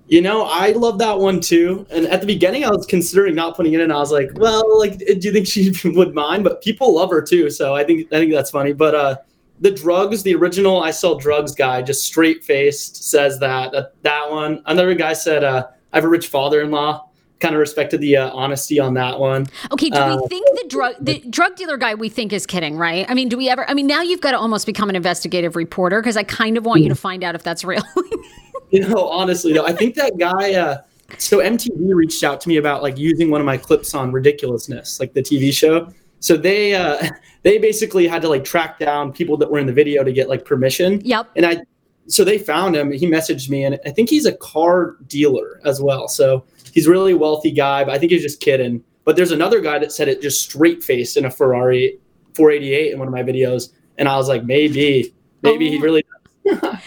You 0.08 0.22
know, 0.22 0.46
I 0.46 0.72
love 0.72 0.98
that 1.00 1.18
one 1.18 1.40
too. 1.40 1.86
And 1.90 2.06
at 2.06 2.22
the 2.22 2.26
beginning, 2.26 2.64
I 2.64 2.70
was 2.70 2.86
considering 2.86 3.34
not 3.34 3.56
putting 3.56 3.74
it 3.74 3.80
in. 3.80 3.92
I 3.92 3.98
was 3.98 4.10
like, 4.10 4.30
well, 4.36 4.78
like, 4.78 4.96
do 4.98 5.18
you 5.20 5.32
think 5.32 5.46
she 5.46 5.70
would 5.84 6.14
mind? 6.14 6.44
But 6.44 6.62
people 6.62 6.94
love 6.94 7.10
her 7.10 7.20
too, 7.20 7.50
so 7.50 7.74
I 7.76 7.84
think 7.84 8.10
I 8.10 8.16
think 8.16 8.32
that's 8.32 8.50
funny. 8.50 8.72
But 8.72 8.94
uh, 8.94 9.16
the 9.60 9.70
drugs, 9.70 10.22
the 10.22 10.34
original 10.34 10.82
I 10.82 10.90
sell 10.90 11.16
drugs 11.16 11.54
guy, 11.54 11.82
just 11.82 12.04
straight 12.04 12.42
faced 12.42 13.04
says 13.04 13.38
that, 13.40 13.72
that 13.72 13.94
that 14.02 14.30
one. 14.30 14.62
Another 14.66 14.94
guy 14.94 15.12
said, 15.12 15.44
uh, 15.44 15.68
I 15.92 15.96
have 15.96 16.04
a 16.04 16.08
rich 16.08 16.28
father 16.28 16.62
in 16.62 16.70
law. 16.70 17.06
Kind 17.40 17.54
of 17.54 17.60
respected 17.60 18.02
the 18.02 18.18
uh, 18.18 18.30
honesty 18.32 18.78
on 18.78 18.94
that 18.94 19.18
one. 19.18 19.46
Okay, 19.72 19.88
do 19.88 19.96
uh, 19.96 20.16
we 20.16 20.28
think 20.28 20.46
the 20.60 20.68
drug 20.68 20.94
the 21.00 21.20
drug 21.30 21.56
dealer 21.56 21.78
guy 21.78 21.94
we 21.94 22.10
think 22.10 22.34
is 22.34 22.44
kidding, 22.44 22.76
right? 22.76 23.06
I 23.08 23.14
mean, 23.14 23.30
do 23.30 23.38
we 23.38 23.48
ever? 23.48 23.68
I 23.68 23.72
mean, 23.72 23.86
now 23.86 24.02
you've 24.02 24.20
got 24.20 24.32
to 24.32 24.38
almost 24.38 24.66
become 24.66 24.90
an 24.90 24.96
investigative 24.96 25.56
reporter 25.56 26.02
because 26.02 26.18
I 26.18 26.22
kind 26.22 26.58
of 26.58 26.66
want 26.66 26.82
you 26.82 26.90
to 26.90 26.94
find 26.94 27.24
out 27.24 27.34
if 27.34 27.42
that's 27.42 27.64
real. 27.64 27.82
you 28.70 28.86
know, 28.86 29.08
honestly 29.08 29.54
though, 29.54 29.64
I 29.64 29.72
think 29.72 29.94
that 29.94 30.18
guy. 30.18 30.54
Uh, 30.54 30.82
so 31.16 31.38
MTV 31.38 31.94
reached 31.94 32.22
out 32.22 32.40
to 32.42 32.48
me 32.48 32.58
about 32.58 32.82
like 32.82 32.98
using 32.98 33.30
one 33.30 33.40
of 33.40 33.46
my 33.46 33.56
clips 33.56 33.94
on 33.94 34.12
ridiculousness, 34.12 35.00
like 35.00 35.14
the 35.14 35.22
TV 35.22 35.52
show. 35.52 35.92
So 36.20 36.36
they 36.36 36.74
uh, 36.74 37.08
they 37.42 37.58
basically 37.58 38.06
had 38.06 38.22
to 38.22 38.28
like 38.28 38.44
track 38.44 38.78
down 38.78 39.12
people 39.12 39.36
that 39.38 39.50
were 39.50 39.58
in 39.58 39.66
the 39.66 39.72
video 39.72 40.04
to 40.04 40.12
get 40.12 40.28
like 40.28 40.44
permission. 40.44 41.00
Yep. 41.04 41.30
And 41.36 41.46
I 41.46 41.62
so 42.06 42.24
they 42.24 42.38
found 42.38 42.76
him. 42.76 42.92
He 42.92 43.06
messaged 43.06 43.48
me, 43.48 43.64
and 43.64 43.78
I 43.86 43.90
think 43.90 44.10
he's 44.10 44.26
a 44.26 44.32
car 44.36 44.96
dealer 45.06 45.60
as 45.64 45.80
well. 45.80 46.08
So 46.08 46.44
he's 46.72 46.86
a 46.86 46.90
really 46.90 47.14
wealthy 47.14 47.50
guy, 47.50 47.84
but 47.84 47.94
I 47.94 47.98
think 47.98 48.12
he's 48.12 48.22
just 48.22 48.40
kidding. 48.40 48.82
But 49.04 49.16
there's 49.16 49.30
another 49.32 49.60
guy 49.60 49.78
that 49.78 49.92
said 49.92 50.08
it 50.08 50.20
just 50.20 50.42
straight 50.42 50.82
faced 50.82 51.16
in 51.16 51.24
a 51.24 51.30
Ferrari 51.30 51.98
488 52.34 52.92
in 52.92 52.98
one 52.98 53.08
of 53.08 53.14
my 53.14 53.22
videos, 53.22 53.72
and 53.96 54.08
I 54.08 54.16
was 54.16 54.28
like, 54.28 54.44
maybe, 54.44 55.14
maybe 55.42 55.68
oh. 55.68 55.70
he 55.70 55.78
really 55.78 56.04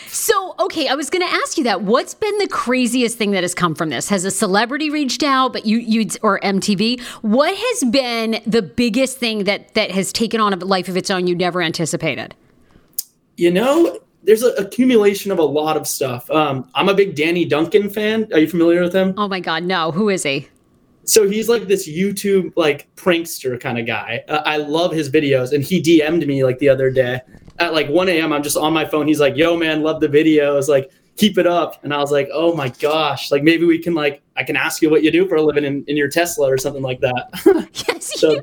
so, 0.07 0.55
okay, 0.59 0.87
I 0.87 0.95
was 0.95 1.09
going 1.09 1.25
to 1.25 1.31
ask 1.31 1.57
you 1.57 1.63
that. 1.65 1.83
What's 1.83 2.13
been 2.13 2.37
the 2.39 2.47
craziest 2.47 3.17
thing 3.17 3.31
that 3.31 3.43
has 3.43 3.53
come 3.53 3.75
from 3.75 3.89
this? 3.89 4.09
Has 4.09 4.25
a 4.25 4.31
celebrity 4.31 4.89
reached 4.89 5.23
out, 5.23 5.53
but 5.53 5.65
you, 5.65 5.77
you 5.77 6.09
or 6.21 6.39
MTV? 6.39 7.01
What 7.21 7.55
has 7.55 7.89
been 7.91 8.41
the 8.45 8.61
biggest 8.61 9.17
thing 9.17 9.43
that 9.45 9.73
that 9.75 9.91
has 9.91 10.11
taken 10.11 10.41
on 10.41 10.53
a 10.53 10.57
life 10.57 10.87
of 10.87 10.97
its 10.97 11.11
own 11.11 11.27
you 11.27 11.35
never 11.35 11.61
anticipated? 11.61 12.35
You 13.37 13.51
know, 13.51 13.99
there's 14.23 14.43
an 14.43 14.53
accumulation 14.57 15.31
of 15.31 15.39
a 15.39 15.43
lot 15.43 15.77
of 15.77 15.87
stuff. 15.87 16.29
Um, 16.31 16.69
I'm 16.75 16.89
a 16.89 16.93
big 16.93 17.15
Danny 17.15 17.45
Duncan 17.45 17.89
fan. 17.89 18.27
Are 18.33 18.39
you 18.39 18.47
familiar 18.47 18.81
with 18.81 18.93
him? 18.93 19.13
Oh 19.17 19.27
my 19.27 19.39
God, 19.39 19.63
no. 19.63 19.91
Who 19.91 20.09
is 20.09 20.23
he? 20.23 20.47
So 21.05 21.29
he's 21.29 21.49
like 21.49 21.67
this 21.67 21.87
YouTube 21.87 22.53
like 22.55 22.93
prankster 22.95 23.59
kind 23.59 23.77
of 23.77 23.85
guy. 23.85 24.23
Uh, 24.27 24.41
I 24.45 24.57
love 24.57 24.93
his 24.93 25.09
videos, 25.09 25.51
and 25.51 25.63
he 25.63 25.81
DM'd 25.81 26.25
me 26.25 26.43
like 26.43 26.59
the 26.59 26.69
other 26.69 26.89
day 26.89 27.21
at 27.59 27.73
like 27.73 27.87
1 27.89 28.09
a.m. 28.09 28.33
I'm 28.33 28.43
just 28.43 28.57
on 28.57 28.73
my 28.73 28.85
phone. 28.85 29.07
He's 29.07 29.19
like, 29.19 29.35
"Yo, 29.35 29.55
man, 29.57 29.81
love 29.81 29.99
the 29.99 30.07
videos. 30.07 30.67
Like, 30.67 30.91
keep 31.17 31.37
it 31.37 31.47
up." 31.47 31.83
And 31.83 31.93
I 31.93 31.97
was 31.97 32.11
like, 32.11 32.29
"Oh 32.33 32.55
my 32.55 32.69
gosh! 32.69 33.31
Like, 33.31 33.43
maybe 33.43 33.65
we 33.65 33.79
can 33.79 33.93
like 33.93 34.21
I 34.35 34.43
can 34.43 34.55
ask 34.55 34.81
you 34.81 34.89
what 34.89 35.03
you 35.03 35.11
do 35.11 35.27
for 35.27 35.35
a 35.35 35.41
living 35.41 35.63
in, 35.63 35.83
in 35.87 35.95
your 35.97 36.09
Tesla 36.09 36.51
or 36.51 36.57
something 36.57 36.83
like 36.83 36.99
that." 37.01 37.69
yes, 37.87 38.19
so, 38.19 38.41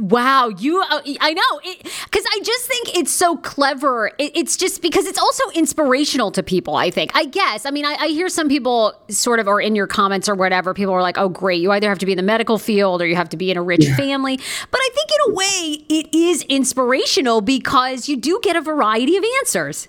Wow, 0.00 0.48
you 0.48 0.80
uh, 0.80 1.02
I 1.20 1.34
know 1.34 1.60
because 2.04 2.24
I 2.32 2.40
just 2.42 2.66
think 2.66 2.96
it's 2.96 3.10
so 3.10 3.36
clever. 3.36 4.08
It, 4.18 4.32
it's 4.34 4.56
just 4.56 4.80
because 4.80 5.04
it's 5.04 5.18
also 5.18 5.44
inspirational 5.50 6.30
to 6.32 6.42
people. 6.42 6.76
I 6.76 6.90
think. 6.90 7.10
I 7.14 7.26
guess. 7.26 7.66
I 7.66 7.70
mean, 7.70 7.84
I, 7.84 7.96
I, 8.00 8.08
hear 8.08 8.30
some 8.30 8.48
people 8.48 8.94
sort 9.10 9.40
of, 9.40 9.46
or 9.46 9.60
in 9.60 9.74
your 9.74 9.86
comments 9.86 10.26
or 10.26 10.34
whatever, 10.34 10.72
people 10.72 10.94
are 10.94 11.02
like, 11.02 11.18
"Oh, 11.18 11.28
great! 11.28 11.60
You 11.60 11.70
either 11.72 11.88
have 11.90 11.98
to 11.98 12.06
be 12.06 12.12
in 12.12 12.16
the 12.16 12.22
medical 12.22 12.56
field 12.56 13.02
or 13.02 13.06
you 13.06 13.14
have 13.14 13.28
to 13.28 13.36
be 13.36 13.50
in 13.50 13.58
a 13.58 13.62
rich 13.62 13.84
yeah. 13.84 13.96
family." 13.96 14.38
But 14.70 14.80
I 14.80 14.88
think 14.94 15.10
in 15.10 15.32
a 15.32 15.34
way, 15.34 15.84
it 15.90 16.14
is 16.14 16.42
inspirational 16.44 17.42
because 17.42 18.08
you 18.08 18.16
do 18.16 18.40
get 18.42 18.56
a 18.56 18.62
variety 18.62 19.18
of 19.18 19.24
answers. 19.40 19.88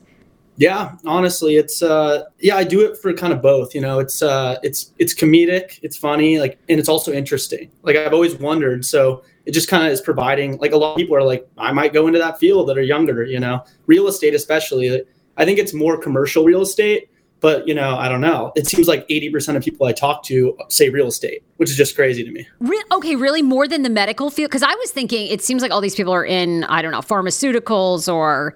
Yeah, 0.57 0.97
honestly, 1.05 1.55
it's 1.55 1.81
uh 1.81 2.25
yeah, 2.39 2.57
I 2.57 2.65
do 2.65 2.81
it 2.81 2.97
for 2.97 3.13
kind 3.13 3.31
of 3.31 3.41
both, 3.41 3.73
you 3.73 3.79
know. 3.79 3.99
It's 3.99 4.21
uh 4.21 4.57
it's 4.61 4.91
it's 4.99 5.15
comedic, 5.15 5.79
it's 5.81 5.95
funny, 5.95 6.39
like 6.39 6.59
and 6.67 6.79
it's 6.79 6.89
also 6.89 7.13
interesting. 7.13 7.71
Like 7.81 7.95
I've 7.95 8.13
always 8.13 8.35
wondered. 8.35 8.83
So 8.83 9.23
it 9.45 9.51
just 9.51 9.67
kind 9.67 9.85
of 9.85 9.91
is 9.91 10.01
providing 10.01 10.57
like 10.57 10.71
a 10.71 10.77
lot 10.77 10.91
of 10.91 10.97
people 10.97 11.15
are 11.15 11.23
like 11.23 11.47
i 11.57 11.71
might 11.71 11.93
go 11.93 12.07
into 12.07 12.19
that 12.19 12.39
field 12.39 12.67
that 12.67 12.77
are 12.77 12.83
younger 12.83 13.23
you 13.23 13.39
know? 13.39 13.63
Real 13.87 14.07
estate 14.07 14.33
especially 14.33 15.01
i 15.37 15.45
think 15.45 15.59
it's 15.59 15.73
more 15.73 15.97
commercial 15.97 16.43
real 16.43 16.61
estate 16.61 17.09
but 17.39 17.67
you 17.67 17.73
know 17.73 17.97
i 17.97 18.07
don't 18.07 18.21
know. 18.21 18.51
It 18.55 18.67
seems 18.67 18.87
like 18.87 19.07
80% 19.07 19.55
of 19.55 19.63
people 19.63 19.87
i 19.87 19.91
talk 19.91 20.23
to 20.25 20.57
say 20.69 20.89
real 20.89 21.07
estate 21.07 21.43
which 21.57 21.69
is 21.69 21.75
just 21.75 21.95
crazy 21.95 22.23
to 22.23 22.31
me. 22.31 22.47
Re- 22.59 22.83
okay 22.91 23.15
really 23.15 23.41
more 23.41 23.67
than 23.67 23.81
the 23.81 23.89
medical 23.89 24.29
field? 24.29 24.49
Because 24.49 24.63
i 24.63 24.73
was 24.75 24.91
thinking 24.91 25.27
it 25.27 25.41
seems 25.41 25.61
like 25.61 25.71
all 25.71 25.81
these 25.81 25.95
people 25.95 26.13
are 26.13 26.25
in 26.25 26.63
i 26.65 26.81
don't 26.81 26.91
know 26.91 26.99
pharmaceuticals 26.99 28.11
or 28.11 28.55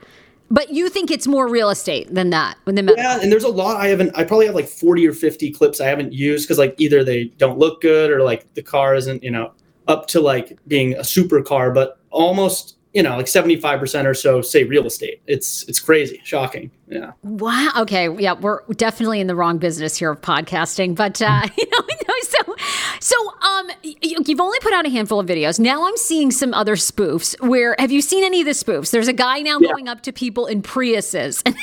but 0.52 0.72
you 0.72 0.90
think 0.90 1.10
it's 1.10 1.26
more 1.26 1.48
real 1.48 1.72
estate 1.72 2.14
than 2.14 2.30
that 2.30 2.58
when 2.66 2.76
the 2.76 2.84
medical. 2.84 3.04
yeah 3.04 3.20
and 3.20 3.32
there's 3.32 3.44
a 3.44 3.50
lot 3.50 3.78
i 3.78 3.88
haven't 3.88 4.16
i 4.16 4.24
probably 4.24 4.46
have 4.46 4.56
like 4.56 4.68
40 4.68 5.08
or 5.08 5.14
50 5.14 5.52
clips 5.52 5.82
i 5.82 5.88
haven't 5.88 6.14
used 6.14 6.48
because 6.48 6.60
like 6.60 6.76
either 6.78 7.04
they 7.04 7.26
don't 7.38 7.58
look 7.58 7.82
good 7.82 8.12
or 8.12 8.22
like 8.22 8.54
the 8.54 8.62
car 8.62 8.96
isn't 8.96 9.24
you 9.24 9.32
know 9.32 9.52
up 9.88 10.08
to 10.08 10.20
like 10.20 10.58
being 10.68 10.94
a 10.94 11.02
supercar, 11.02 11.74
but 11.74 12.00
almost 12.12 12.76
you 12.94 13.04
know 13.04 13.18
like 13.18 13.26
75% 13.26 14.06
or 14.06 14.14
so 14.14 14.42
say 14.42 14.64
real 14.64 14.86
estate. 14.86 15.22
It's 15.28 15.64
it's 15.64 15.80
crazy. 15.80 16.22
Shocking. 16.24 16.72
Yeah. 16.88 17.12
Wow. 17.24 17.72
Okay. 17.80 18.10
Yeah 18.18 18.34
we're 18.34 18.62
definitely 18.78 19.20
in 19.20 19.28
the 19.28 19.36
wrong 19.36 19.58
business 19.58 19.98
here 19.98 20.12
of 20.12 20.22
podcasting 20.22 20.96
but 20.96 21.22
uh 21.22 21.48
you 21.58 21.66
know 21.72 21.82
so 22.22 22.56
so 23.02 23.16
um 23.42 23.70
you've 23.84 24.40
only 24.40 24.60
put 24.62 24.74
out 24.74 24.86
a 24.86 24.90
handful 24.90 25.20
of 25.20 25.28
videos. 25.28 25.60
Now 25.60 25.86
i'm 25.86 25.98
seeing 25.98 26.32
some 26.32 26.54
other 26.54 26.76
spoofs 26.76 27.40
where 27.46 27.76
have 27.78 27.92
you 27.92 28.02
seen 28.02 28.24
any 28.24 28.40
of 28.40 28.46
the 28.46 28.54
spoofs? 28.54 28.92
There's 28.92 29.10
a 29.10 29.14
guy 29.14 29.42
now 29.42 29.60
yeah. 29.60 29.72
going 29.72 29.90
up 29.90 30.02
to 30.02 30.14
people 30.14 30.48
in 30.48 30.62
priuses. 30.62 31.44
And 31.46 31.56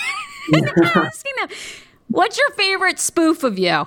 asking 0.95 1.33
them 1.41 1.49
what's 2.09 2.37
your 2.37 2.51
favorite 2.51 2.99
spoof 2.99 3.43
of 3.43 3.59
you 3.59 3.87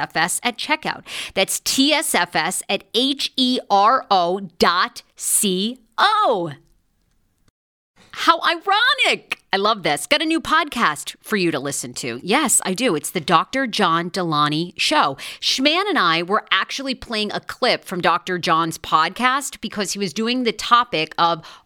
at 0.01 0.57
checkout. 0.57 1.05
That's 1.33 1.59
TSFS 1.61 2.63
at 2.69 2.83
H 2.93 3.31
E 3.37 3.59
R 3.69 4.05
O 4.09 4.39
dot 4.59 5.03
C 5.15 5.79
O. 5.97 6.51
How 8.13 8.39
ironic! 8.41 9.41
I 9.53 9.57
love 9.57 9.83
this. 9.83 10.05
Got 10.05 10.21
a 10.21 10.25
new 10.25 10.39
podcast 10.39 11.15
for 11.21 11.35
you 11.37 11.51
to 11.51 11.59
listen 11.59 11.93
to. 11.95 12.19
Yes, 12.23 12.61
I 12.65 12.73
do. 12.73 12.95
It's 12.95 13.09
the 13.09 13.19
Dr. 13.19 13.67
John 13.67 14.09
Delony 14.09 14.73
Show. 14.77 15.17
Schman 15.41 15.89
and 15.89 15.97
I 15.97 16.23
were 16.23 16.45
actually 16.51 16.95
playing 16.95 17.31
a 17.31 17.39
clip 17.39 17.83
from 17.83 17.99
Dr. 17.99 18.37
John's 18.37 18.77
podcast 18.77 19.59
because 19.59 19.93
he 19.93 19.99
was 19.99 20.13
doing 20.13 20.43
the 20.43 20.51
topic 20.53 21.13
of 21.17 21.45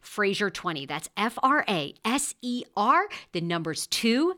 Fraser 0.00 0.50
20. 0.50 0.86
That's 0.86 1.08
F 1.16 1.38
R 1.42 1.64
A 1.68 1.94
S 2.04 2.34
E 2.42 2.64
R, 2.76 3.08
the 3.32 3.40
numbers 3.40 3.86
20. 3.86 4.34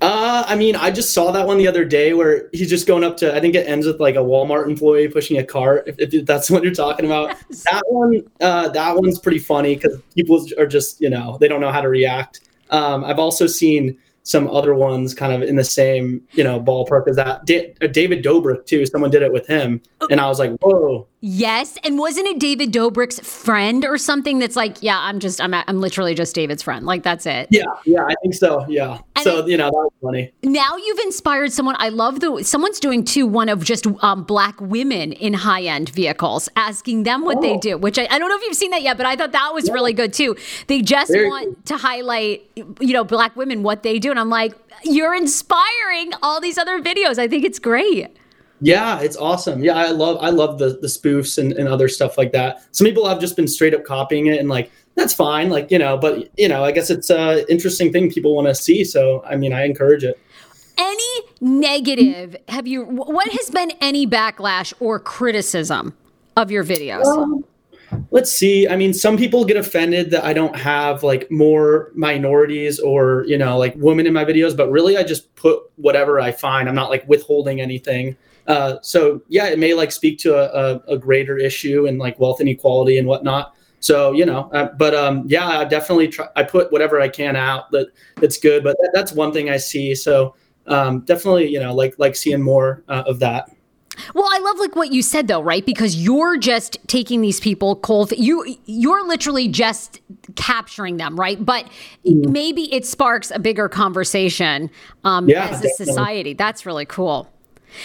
Uh, 0.00 0.44
I 0.48 0.56
mean, 0.56 0.74
I 0.74 0.90
just 0.90 1.14
saw 1.14 1.30
that 1.30 1.46
one 1.46 1.58
the 1.58 1.68
other 1.68 1.84
day 1.84 2.12
where 2.12 2.48
he's 2.52 2.68
just 2.68 2.88
going 2.88 3.04
up 3.04 3.16
to. 3.18 3.34
I 3.34 3.40
think 3.40 3.54
it 3.54 3.68
ends 3.68 3.86
with 3.86 4.00
like 4.00 4.16
a 4.16 4.18
Walmart 4.18 4.66
employee 4.66 5.06
pushing 5.06 5.38
a 5.38 5.44
cart. 5.44 5.84
If, 5.86 6.12
if 6.12 6.26
that's 6.26 6.50
what 6.50 6.64
you're 6.64 6.74
talking 6.74 7.06
about, 7.06 7.36
yes. 7.50 7.62
that 7.70 7.82
one, 7.86 8.22
uh, 8.40 8.68
that 8.70 8.96
one's 8.96 9.20
pretty 9.20 9.38
funny 9.38 9.76
because 9.76 10.00
people 10.16 10.44
are 10.58 10.66
just, 10.66 11.00
you 11.00 11.08
know, 11.08 11.38
they 11.40 11.46
don't 11.46 11.60
know 11.60 11.70
how 11.70 11.80
to 11.80 11.88
react. 11.88 12.40
Um, 12.70 13.04
I've 13.04 13.20
also 13.20 13.46
seen 13.46 13.96
some 14.24 14.48
other 14.48 14.74
ones 14.74 15.14
kind 15.14 15.32
of 15.32 15.48
in 15.48 15.56
the 15.56 15.64
same 15.64 16.22
you 16.32 16.44
know 16.44 16.60
ballpark 16.60 17.08
as 17.08 17.16
that. 17.16 17.44
Da- 17.46 17.74
uh, 17.80 17.86
David 17.86 18.24
Dobrik 18.24 18.66
too. 18.66 18.86
Someone 18.86 19.10
did 19.10 19.22
it 19.22 19.32
with 19.32 19.46
him, 19.46 19.80
and 20.10 20.20
I 20.20 20.28
was 20.28 20.38
like, 20.38 20.52
whoa. 20.60 21.06
Yes, 21.24 21.78
and 21.84 22.00
wasn't 22.00 22.26
it 22.26 22.40
David 22.40 22.72
Dobrik's 22.72 23.20
friend 23.20 23.84
or 23.84 23.96
something? 23.96 24.40
That's 24.40 24.56
like, 24.56 24.82
yeah, 24.82 24.98
I'm 24.98 25.20
just, 25.20 25.40
I'm, 25.40 25.54
I'm 25.54 25.80
literally 25.80 26.16
just 26.16 26.34
David's 26.34 26.64
friend. 26.64 26.84
Like 26.84 27.04
that's 27.04 27.26
it. 27.26 27.46
Yeah, 27.50 27.62
yeah, 27.84 28.04
I 28.04 28.14
think 28.22 28.34
so. 28.34 28.66
Yeah. 28.68 28.98
And 29.14 29.22
so 29.22 29.46
you 29.46 29.56
know 29.56 29.66
that 29.66 29.72
was 29.72 29.92
funny. 30.02 30.32
Now 30.42 30.76
you've 30.76 30.98
inspired 30.98 31.52
someone. 31.52 31.76
I 31.78 31.90
love 31.90 32.18
the 32.18 32.42
someone's 32.42 32.80
doing 32.80 33.04
too 33.04 33.24
one 33.24 33.48
of 33.48 33.62
just 33.62 33.86
um, 34.02 34.24
black 34.24 34.60
women 34.60 35.12
in 35.12 35.32
high 35.32 35.62
end 35.62 35.90
vehicles, 35.90 36.48
asking 36.56 37.04
them 37.04 37.24
what 37.24 37.40
they 37.40 37.52
Oh. 37.52 37.60
do. 37.60 37.78
Which 37.78 38.00
I, 38.00 38.08
I 38.10 38.18
don't 38.18 38.28
know 38.28 38.36
if 38.36 38.42
you've 38.42 38.56
seen 38.56 38.72
that 38.72 38.82
yet, 38.82 38.96
but 38.96 39.06
I 39.06 39.14
thought 39.14 39.30
that 39.30 39.54
was 39.54 39.70
really 39.70 39.92
good 39.92 40.12
too. 40.12 40.36
They 40.66 40.82
just 40.82 41.12
Very 41.12 41.28
want 41.28 41.64
to 41.66 41.76
highlight, 41.76 42.42
you 42.56 42.92
know, 42.92 43.04
black 43.04 43.36
women 43.36 43.62
what 43.62 43.84
they 43.84 44.00
do, 44.00 44.10
and 44.10 44.18
I'm 44.18 44.28
like, 44.28 44.54
you're 44.82 45.14
inspiring 45.14 46.12
all 46.20 46.40
these 46.40 46.58
other 46.58 46.80
videos. 46.82 47.18
I 47.18 47.28
think 47.28 47.44
it's 47.44 47.60
great. 47.60 48.16
Yeah, 48.62 49.00
it's 49.00 49.16
awesome. 49.16 49.64
Yeah, 49.64 49.76
I 49.76 49.90
love 49.90 50.18
I 50.20 50.30
love 50.30 50.58
the 50.58 50.78
the 50.80 50.86
spoofs 50.86 51.36
and, 51.36 51.52
and 51.52 51.68
other 51.68 51.88
stuff 51.88 52.16
like 52.16 52.30
that. 52.32 52.64
Some 52.70 52.86
people 52.86 53.08
have 53.08 53.20
just 53.20 53.34
been 53.34 53.48
straight 53.48 53.74
up 53.74 53.84
copying 53.84 54.26
it 54.26 54.38
and 54.38 54.48
like 54.48 54.70
that's 54.94 55.12
fine, 55.12 55.50
like 55.50 55.70
you 55.70 55.78
know, 55.78 55.98
but 55.98 56.30
you 56.38 56.48
know, 56.48 56.64
I 56.64 56.70
guess 56.70 56.88
it's 56.88 57.10
a 57.10 57.50
interesting 57.50 57.92
thing 57.92 58.10
people 58.10 58.36
want 58.36 58.46
to 58.46 58.54
see. 58.54 58.84
So 58.84 59.24
I 59.26 59.34
mean, 59.34 59.52
I 59.52 59.64
encourage 59.64 60.04
it. 60.04 60.18
Any 60.78 61.20
negative? 61.40 62.36
Have 62.48 62.68
you? 62.68 62.84
What 62.84 63.28
has 63.32 63.50
been 63.50 63.72
any 63.80 64.06
backlash 64.06 64.72
or 64.78 65.00
criticism 65.00 65.94
of 66.36 66.50
your 66.50 66.64
videos? 66.64 67.04
Um, 67.04 67.44
let's 68.10 68.30
see. 68.30 68.68
I 68.68 68.76
mean, 68.76 68.94
some 68.94 69.16
people 69.16 69.44
get 69.44 69.56
offended 69.56 70.10
that 70.12 70.24
I 70.24 70.32
don't 70.32 70.56
have 70.56 71.02
like 71.02 71.30
more 71.32 71.90
minorities 71.94 72.78
or 72.78 73.24
you 73.26 73.38
know 73.38 73.58
like 73.58 73.74
women 73.76 74.06
in 74.06 74.12
my 74.12 74.24
videos, 74.24 74.56
but 74.56 74.70
really 74.70 74.96
I 74.96 75.02
just 75.02 75.34
put 75.34 75.62
whatever 75.76 76.20
I 76.20 76.30
find. 76.30 76.68
I'm 76.68 76.76
not 76.76 76.90
like 76.90 77.06
withholding 77.08 77.60
anything. 77.60 78.16
Uh, 78.46 78.76
so 78.82 79.22
yeah, 79.28 79.46
it 79.46 79.58
may 79.58 79.74
like 79.74 79.92
speak 79.92 80.18
to 80.18 80.34
a, 80.34 80.74
a, 80.74 80.94
a 80.94 80.98
greater 80.98 81.36
issue 81.38 81.86
and 81.86 81.98
like 81.98 82.18
wealth 82.18 82.40
inequality 82.40 82.98
and 82.98 83.06
whatnot. 83.06 83.54
So 83.80 84.12
you 84.12 84.24
know, 84.24 84.50
uh, 84.52 84.68
but 84.78 84.94
um, 84.94 85.24
yeah, 85.26 85.46
I 85.60 85.64
definitely 85.64 86.08
try. 86.08 86.28
I 86.36 86.42
put 86.44 86.70
whatever 86.70 87.00
I 87.00 87.08
can 87.08 87.36
out 87.36 87.70
that 87.72 87.88
that's 88.16 88.38
good. 88.38 88.62
But 88.62 88.76
that, 88.78 88.90
that's 88.94 89.12
one 89.12 89.32
thing 89.32 89.50
I 89.50 89.56
see. 89.56 89.94
So 89.94 90.34
um, 90.66 91.00
definitely, 91.00 91.48
you 91.48 91.58
know, 91.58 91.74
like 91.74 91.94
like 91.98 92.14
seeing 92.16 92.42
more 92.42 92.84
uh, 92.88 93.02
of 93.06 93.18
that. 93.20 93.50
Well, 94.14 94.26
I 94.30 94.38
love 94.38 94.58
like 94.58 94.74
what 94.74 94.92
you 94.92 95.02
said 95.02 95.28
though, 95.28 95.42
right? 95.42 95.64
Because 95.64 95.96
you're 95.96 96.36
just 96.38 96.78
taking 96.86 97.20
these 97.20 97.40
people 97.40 97.76
cold. 97.76 98.12
You 98.12 98.56
you're 98.66 99.06
literally 99.06 99.48
just 99.48 100.00
capturing 100.36 100.96
them, 100.96 101.18
right? 101.18 101.44
But 101.44 101.66
maybe 102.04 102.72
it 102.72 102.86
sparks 102.86 103.30
a 103.30 103.38
bigger 103.38 103.68
conversation 103.68 104.70
um, 105.04 105.28
Yeah, 105.28 105.44
as 105.44 105.60
a 105.60 105.62
definitely. 105.64 105.86
society. 105.86 106.34
That's 106.34 106.64
really 106.64 106.86
cool. 106.86 107.31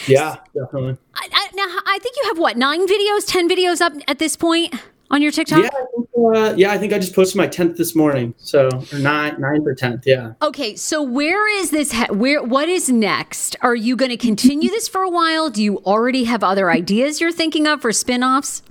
Yeah, 0.07 0.37
definitely. 0.53 0.97
I, 1.15 1.27
I, 1.31 1.49
now 1.55 1.65
I 1.85 1.99
think 2.01 2.15
you 2.17 2.23
have 2.27 2.37
what 2.39 2.57
nine 2.57 2.87
videos, 2.87 3.25
ten 3.25 3.49
videos 3.49 3.81
up 3.81 3.93
at 4.07 4.19
this 4.19 4.35
point 4.35 4.73
on 5.09 5.21
your 5.21 5.31
TikTok. 5.31 5.63
Yeah, 5.63 5.69
I 5.73 5.85
think, 5.95 6.09
uh, 6.35 6.53
yeah. 6.57 6.71
I 6.71 6.77
think 6.77 6.93
I 6.93 6.99
just 6.99 7.15
posted 7.15 7.37
my 7.37 7.47
tenth 7.47 7.77
this 7.77 7.95
morning. 7.95 8.33
So 8.37 8.69
or 8.91 8.99
nine, 8.99 9.39
ninth 9.39 9.65
or 9.65 9.73
tenth. 9.73 10.03
Yeah. 10.05 10.33
Okay, 10.41 10.75
so 10.75 11.01
where 11.01 11.47
is 11.61 11.71
this? 11.71 11.91
he- 11.91 12.13
Where 12.13 12.43
what 12.43 12.67
is 12.69 12.89
next? 12.89 13.55
Are 13.61 13.75
you 13.75 13.95
going 13.95 14.11
to 14.11 14.17
continue 14.17 14.69
this 14.69 14.87
for 14.87 15.01
a 15.01 15.09
while? 15.09 15.49
Do 15.49 15.63
you 15.63 15.77
already 15.79 16.25
have 16.25 16.43
other 16.43 16.69
ideas 16.69 17.21
you're 17.21 17.31
thinking 17.31 17.67
of 17.67 17.81
for 17.81 17.91
spin-offs? 17.93 18.63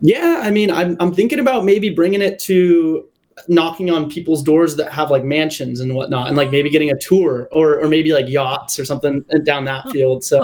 Yeah, 0.00 0.40
I 0.42 0.50
mean, 0.50 0.70
I'm 0.70 0.96
I'm 1.00 1.14
thinking 1.14 1.38
about 1.38 1.64
maybe 1.64 1.90
bringing 1.90 2.20
it 2.20 2.38
to 2.40 3.08
knocking 3.48 3.90
on 3.90 4.10
people's 4.10 4.42
doors 4.42 4.76
that 4.76 4.90
have 4.92 5.10
like 5.10 5.24
mansions 5.24 5.80
and 5.80 5.94
whatnot, 5.94 6.28
and 6.28 6.36
like 6.36 6.50
maybe 6.50 6.70
getting 6.70 6.90
a 6.90 6.98
tour 6.98 7.48
or 7.52 7.80
or 7.80 7.88
maybe 7.88 8.12
like 8.12 8.28
yachts 8.28 8.78
or 8.78 8.84
something 8.84 9.24
down 9.44 9.64
that 9.66 9.88
field. 9.90 10.24
So 10.24 10.42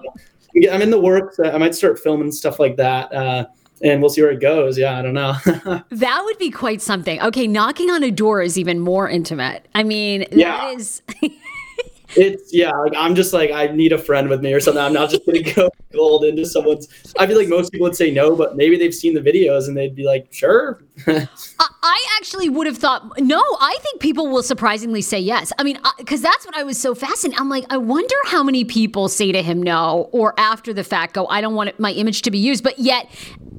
I'm 0.70 0.82
in 0.82 0.90
the 0.90 1.00
works. 1.00 1.38
I 1.42 1.56
might 1.58 1.74
start 1.74 1.98
filming 1.98 2.30
stuff 2.30 2.58
like 2.60 2.76
that, 2.76 3.12
uh, 3.12 3.46
and 3.82 4.00
we'll 4.00 4.10
see 4.10 4.20
where 4.22 4.30
it 4.30 4.40
goes. 4.40 4.76
Yeah, 4.78 4.98
I 4.98 5.02
don't 5.02 5.14
know. 5.14 5.34
That 5.90 6.22
would 6.24 6.38
be 6.38 6.50
quite 6.50 6.82
something. 6.82 7.20
Okay, 7.22 7.46
knocking 7.46 7.90
on 7.90 8.02
a 8.02 8.10
door 8.10 8.42
is 8.42 8.58
even 8.58 8.78
more 8.80 9.08
intimate. 9.08 9.66
I 9.74 9.82
mean, 9.82 10.26
Yeah. 10.30 10.56
that 10.58 10.74
is 10.76 11.02
it's 12.16 12.52
yeah, 12.52 12.70
like 12.70 12.92
I'm 12.96 13.14
just 13.14 13.32
like 13.32 13.50
I 13.50 13.66
need 13.68 13.92
a 13.92 13.98
friend 13.98 14.28
with 14.28 14.42
me 14.42 14.52
or 14.52 14.60
something. 14.60 14.82
I'm 14.82 14.92
not 14.92 15.10
just 15.10 15.24
gonna 15.26 15.42
go 15.54 15.70
gold 15.92 16.24
into 16.24 16.44
someone's. 16.46 16.88
I 17.18 17.26
feel 17.26 17.36
like 17.38 17.48
most 17.48 17.72
people 17.72 17.86
would 17.86 17.96
say 17.96 18.10
no, 18.10 18.34
but 18.36 18.56
maybe 18.56 18.76
they've 18.76 18.94
seen 18.94 19.14
the 19.14 19.20
videos 19.20 19.68
and 19.68 19.76
they'd 19.76 19.94
be 19.94 20.04
like, 20.04 20.28
sure. 20.32 20.82
I- 21.06 21.26
I 21.84 22.06
actually 22.16 22.48
would 22.48 22.66
have 22.66 22.78
thought 22.78 23.18
no. 23.20 23.40
I 23.60 23.76
think 23.82 24.00
people 24.00 24.28
will 24.28 24.42
surprisingly 24.42 25.02
say 25.02 25.18
yes. 25.18 25.52
I 25.58 25.64
mean, 25.64 25.78
because 25.98 26.22
that's 26.22 26.46
what 26.46 26.56
I 26.56 26.62
was 26.62 26.80
so 26.80 26.94
fascinated. 26.94 27.40
I'm 27.40 27.48
like, 27.48 27.64
I 27.70 27.76
wonder 27.76 28.14
how 28.26 28.42
many 28.42 28.64
people 28.64 29.08
say 29.08 29.32
to 29.32 29.42
him 29.42 29.62
no, 29.62 30.08
or 30.12 30.32
after 30.38 30.72
the 30.72 30.84
fact 30.84 31.14
go, 31.14 31.26
I 31.26 31.40
don't 31.40 31.54
want 31.54 31.70
it, 31.70 31.80
my 31.80 31.90
image 31.92 32.22
to 32.22 32.30
be 32.30 32.38
used. 32.38 32.62
But 32.62 32.78
yet, 32.78 33.08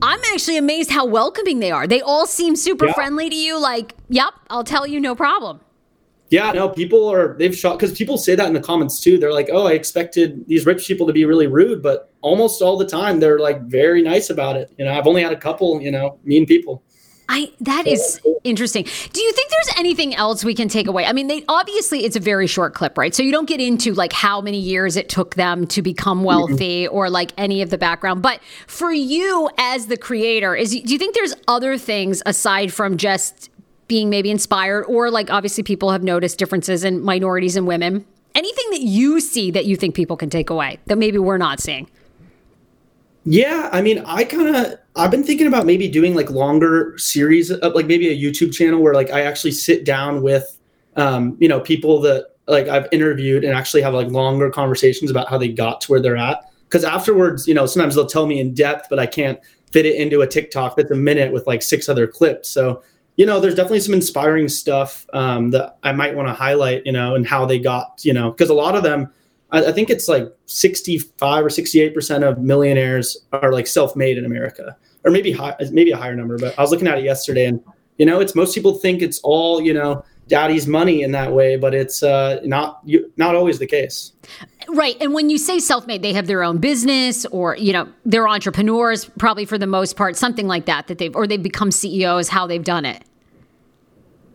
I'm 0.01 0.19
actually 0.33 0.57
amazed 0.57 0.89
how 0.89 1.05
welcoming 1.05 1.59
they 1.59 1.71
are. 1.71 1.85
They 1.85 2.01
all 2.01 2.25
seem 2.25 2.55
super 2.55 2.87
Yeah. 2.87 2.93
friendly 2.93 3.29
to 3.29 3.35
you. 3.35 3.59
Like, 3.59 3.93
yep, 4.09 4.33
I'll 4.49 4.63
tell 4.63 4.87
you, 4.87 4.99
no 4.99 5.13
problem. 5.15 5.59
Yeah, 6.33 6.51
no, 6.51 6.67
people 6.67 7.07
are 7.11 7.37
they've 7.37 7.55
shot 7.55 7.77
because 7.77 7.95
people 7.95 8.17
say 8.17 8.33
that 8.33 8.47
in 8.47 8.53
the 8.53 8.59
comments 8.59 8.99
too. 8.99 9.19
They're 9.19 9.31
like, 9.31 9.49
"Oh, 9.53 9.67
I 9.67 9.73
expected 9.73 10.47
these 10.47 10.65
rich 10.65 10.87
people 10.87 11.05
to 11.05 11.13
be 11.13 11.25
really 11.25 11.45
rude," 11.45 11.83
but 11.83 12.11
almost 12.21 12.59
all 12.59 12.75
the 12.75 12.87
time 12.87 13.19
they're 13.19 13.37
like 13.37 13.61
very 13.65 14.01
nice 14.01 14.31
about 14.31 14.55
it. 14.55 14.71
You 14.79 14.85
know, 14.85 14.93
I've 14.93 15.05
only 15.05 15.21
had 15.21 15.31
a 15.31 15.37
couple, 15.37 15.79
you 15.79 15.91
know, 15.91 16.17
mean 16.23 16.47
people. 16.47 16.81
I 17.29 17.51
that 17.61 17.85
is 17.85 18.19
interesting. 18.43 18.83
Do 19.13 19.21
you 19.21 19.31
think 19.31 19.51
there's 19.51 19.77
anything 19.77 20.15
else 20.15 20.43
we 20.43 20.55
can 20.55 20.69
take 20.69 20.87
away? 20.87 21.05
I 21.05 21.13
mean, 21.13 21.27
they 21.27 21.45
obviously 21.47 22.03
it's 22.03 22.15
a 22.15 22.19
very 22.19 22.47
short 22.47 22.73
clip, 22.73 22.97
right? 22.97 23.13
So 23.13 23.21
you 23.21 23.31
don't 23.31 23.47
get 23.47 23.61
into 23.61 23.93
like 23.93 24.11
how 24.11 24.41
many 24.41 24.59
years 24.59 24.97
it 24.97 25.09
took 25.09 25.35
them 25.35 25.67
to 25.67 25.83
become 25.83 26.23
wealthy 26.23 26.87
or 26.87 27.11
like 27.11 27.31
any 27.37 27.61
of 27.61 27.69
the 27.69 27.77
background. 27.77 28.23
But 28.23 28.41
for 28.65 28.91
you 28.91 29.49
as 29.59 29.85
the 29.85 29.97
creator, 29.97 30.55
is 30.55 30.71
do 30.71 30.91
you 30.91 30.97
think 30.97 31.13
there's 31.13 31.35
other 31.47 31.77
things 31.77 32.23
aside 32.25 32.73
from 32.73 32.97
just 32.97 33.51
being 33.87 34.09
maybe 34.09 34.31
inspired 34.31 34.85
or 34.85 35.11
like 35.11 35.29
obviously 35.29 35.63
people 35.63 35.91
have 35.91 36.03
noticed 36.03 36.37
differences 36.37 36.83
in 36.83 37.03
minorities 37.03 37.55
and 37.55 37.67
women? 37.67 38.05
Anything 38.35 38.65
that 38.71 38.81
you 38.81 39.19
see 39.19 39.51
that 39.51 39.65
you 39.65 39.75
think 39.75 39.95
people 39.95 40.17
can 40.17 40.29
take 40.29 40.49
away 40.49 40.79
that 40.87 40.97
maybe 40.97 41.17
we're 41.17 41.37
not 41.37 41.59
seeing? 41.59 41.89
Yeah, 43.25 43.69
I 43.71 43.81
mean, 43.81 44.03
I 44.05 44.23
kind 44.25 44.55
of 44.55 44.77
I've 44.95 45.11
been 45.11 45.23
thinking 45.23 45.47
about 45.47 45.65
maybe 45.65 45.87
doing 45.87 46.13
like 46.13 46.29
longer 46.29 46.97
series, 46.97 47.51
of, 47.51 47.73
like 47.73 47.85
maybe 47.85 48.09
a 48.09 48.17
YouTube 48.17 48.53
channel 48.53 48.81
where 48.81 48.93
like 48.93 49.11
I 49.11 49.21
actually 49.21 49.51
sit 49.51 49.85
down 49.85 50.21
with, 50.21 50.59
um, 50.95 51.37
you 51.39 51.47
know, 51.47 51.59
people 51.59 52.01
that 52.01 52.27
like 52.47 52.67
I've 52.67 52.87
interviewed 52.91 53.43
and 53.43 53.53
actually 53.53 53.81
have 53.81 53.93
like 53.93 54.07
longer 54.07 54.49
conversations 54.49 55.09
about 55.09 55.29
how 55.29 55.37
they 55.37 55.47
got 55.47 55.81
to 55.81 55.91
where 55.91 56.01
they're 56.01 56.17
at. 56.17 56.43
Because 56.65 56.83
afterwards, 56.83 57.47
you 57.47 57.53
know, 57.53 57.65
sometimes 57.65 57.95
they'll 57.95 58.05
tell 58.05 58.25
me 58.25 58.39
in 58.39 58.53
depth, 58.53 58.87
but 58.89 58.99
I 58.99 59.05
can't 59.05 59.39
fit 59.71 59.85
it 59.85 59.95
into 59.95 60.21
a 60.21 60.27
TikTok 60.27 60.75
that's 60.75 60.91
a 60.91 60.95
minute 60.95 61.31
with 61.31 61.47
like 61.47 61.61
six 61.61 61.87
other 61.87 62.07
clips. 62.07 62.49
So, 62.49 62.83
you 63.15 63.25
know, 63.25 63.39
there's 63.39 63.55
definitely 63.55 63.79
some 63.79 63.93
inspiring 63.93 64.47
stuff 64.47 65.05
um, 65.13 65.51
that 65.51 65.77
I 65.83 65.91
might 65.91 66.15
want 66.15 66.27
to 66.27 66.33
highlight, 66.33 66.85
you 66.85 66.91
know, 66.91 67.15
and 67.15 67.27
how 67.27 67.45
they 67.45 67.59
got, 67.59 68.01
you 68.03 68.13
know, 68.13 68.31
because 68.31 68.49
a 68.49 68.53
lot 68.53 68.75
of 68.75 68.83
them, 68.83 69.11
I, 69.51 69.65
I 69.65 69.71
think 69.71 69.89
it's 69.89 70.07
like 70.07 70.27
65 70.45 71.45
or 71.45 71.49
68 71.49 71.93
percent 71.93 72.23
of 72.23 72.39
millionaires 72.39 73.17
are 73.31 73.51
like 73.51 73.67
self-made 73.67 74.17
in 74.17 74.25
America, 74.25 74.75
or 75.03 75.11
maybe 75.11 75.31
high, 75.31 75.55
maybe 75.71 75.91
a 75.91 75.97
higher 75.97 76.15
number. 76.15 76.37
But 76.37 76.57
I 76.57 76.61
was 76.61 76.71
looking 76.71 76.87
at 76.87 76.97
it 76.97 77.03
yesterday, 77.03 77.45
and 77.45 77.63
you 77.97 78.05
know, 78.05 78.19
it's 78.19 78.35
most 78.35 78.55
people 78.55 78.73
think 78.73 79.01
it's 79.01 79.19
all 79.19 79.61
you 79.61 79.73
know, 79.73 80.03
daddy's 80.27 80.67
money 80.67 81.03
in 81.03 81.11
that 81.11 81.31
way, 81.31 81.55
but 81.55 81.73
it's 81.73 82.01
uh, 82.01 82.39
not 82.43 82.83
not 83.17 83.35
always 83.35 83.59
the 83.59 83.67
case. 83.67 84.13
Right. 84.69 84.95
And 85.01 85.13
when 85.13 85.29
you 85.29 85.37
say 85.37 85.59
self 85.59 85.87
made, 85.87 86.01
they 86.01 86.13
have 86.13 86.27
their 86.27 86.43
own 86.43 86.57
business 86.57 87.25
or, 87.27 87.55
you 87.55 87.73
know, 87.73 87.87
they're 88.05 88.27
entrepreneurs, 88.27 89.05
probably 89.17 89.45
for 89.45 89.57
the 89.57 89.67
most 89.67 89.95
part, 89.95 90.15
something 90.15 90.47
like 90.47 90.65
that, 90.65 90.87
that 90.87 90.97
they've, 90.97 91.15
or 91.15 91.27
they've 91.27 91.41
become 91.41 91.71
CEOs, 91.71 92.29
how 92.29 92.47
they've 92.47 92.63
done 92.63 92.85
it. 92.85 93.03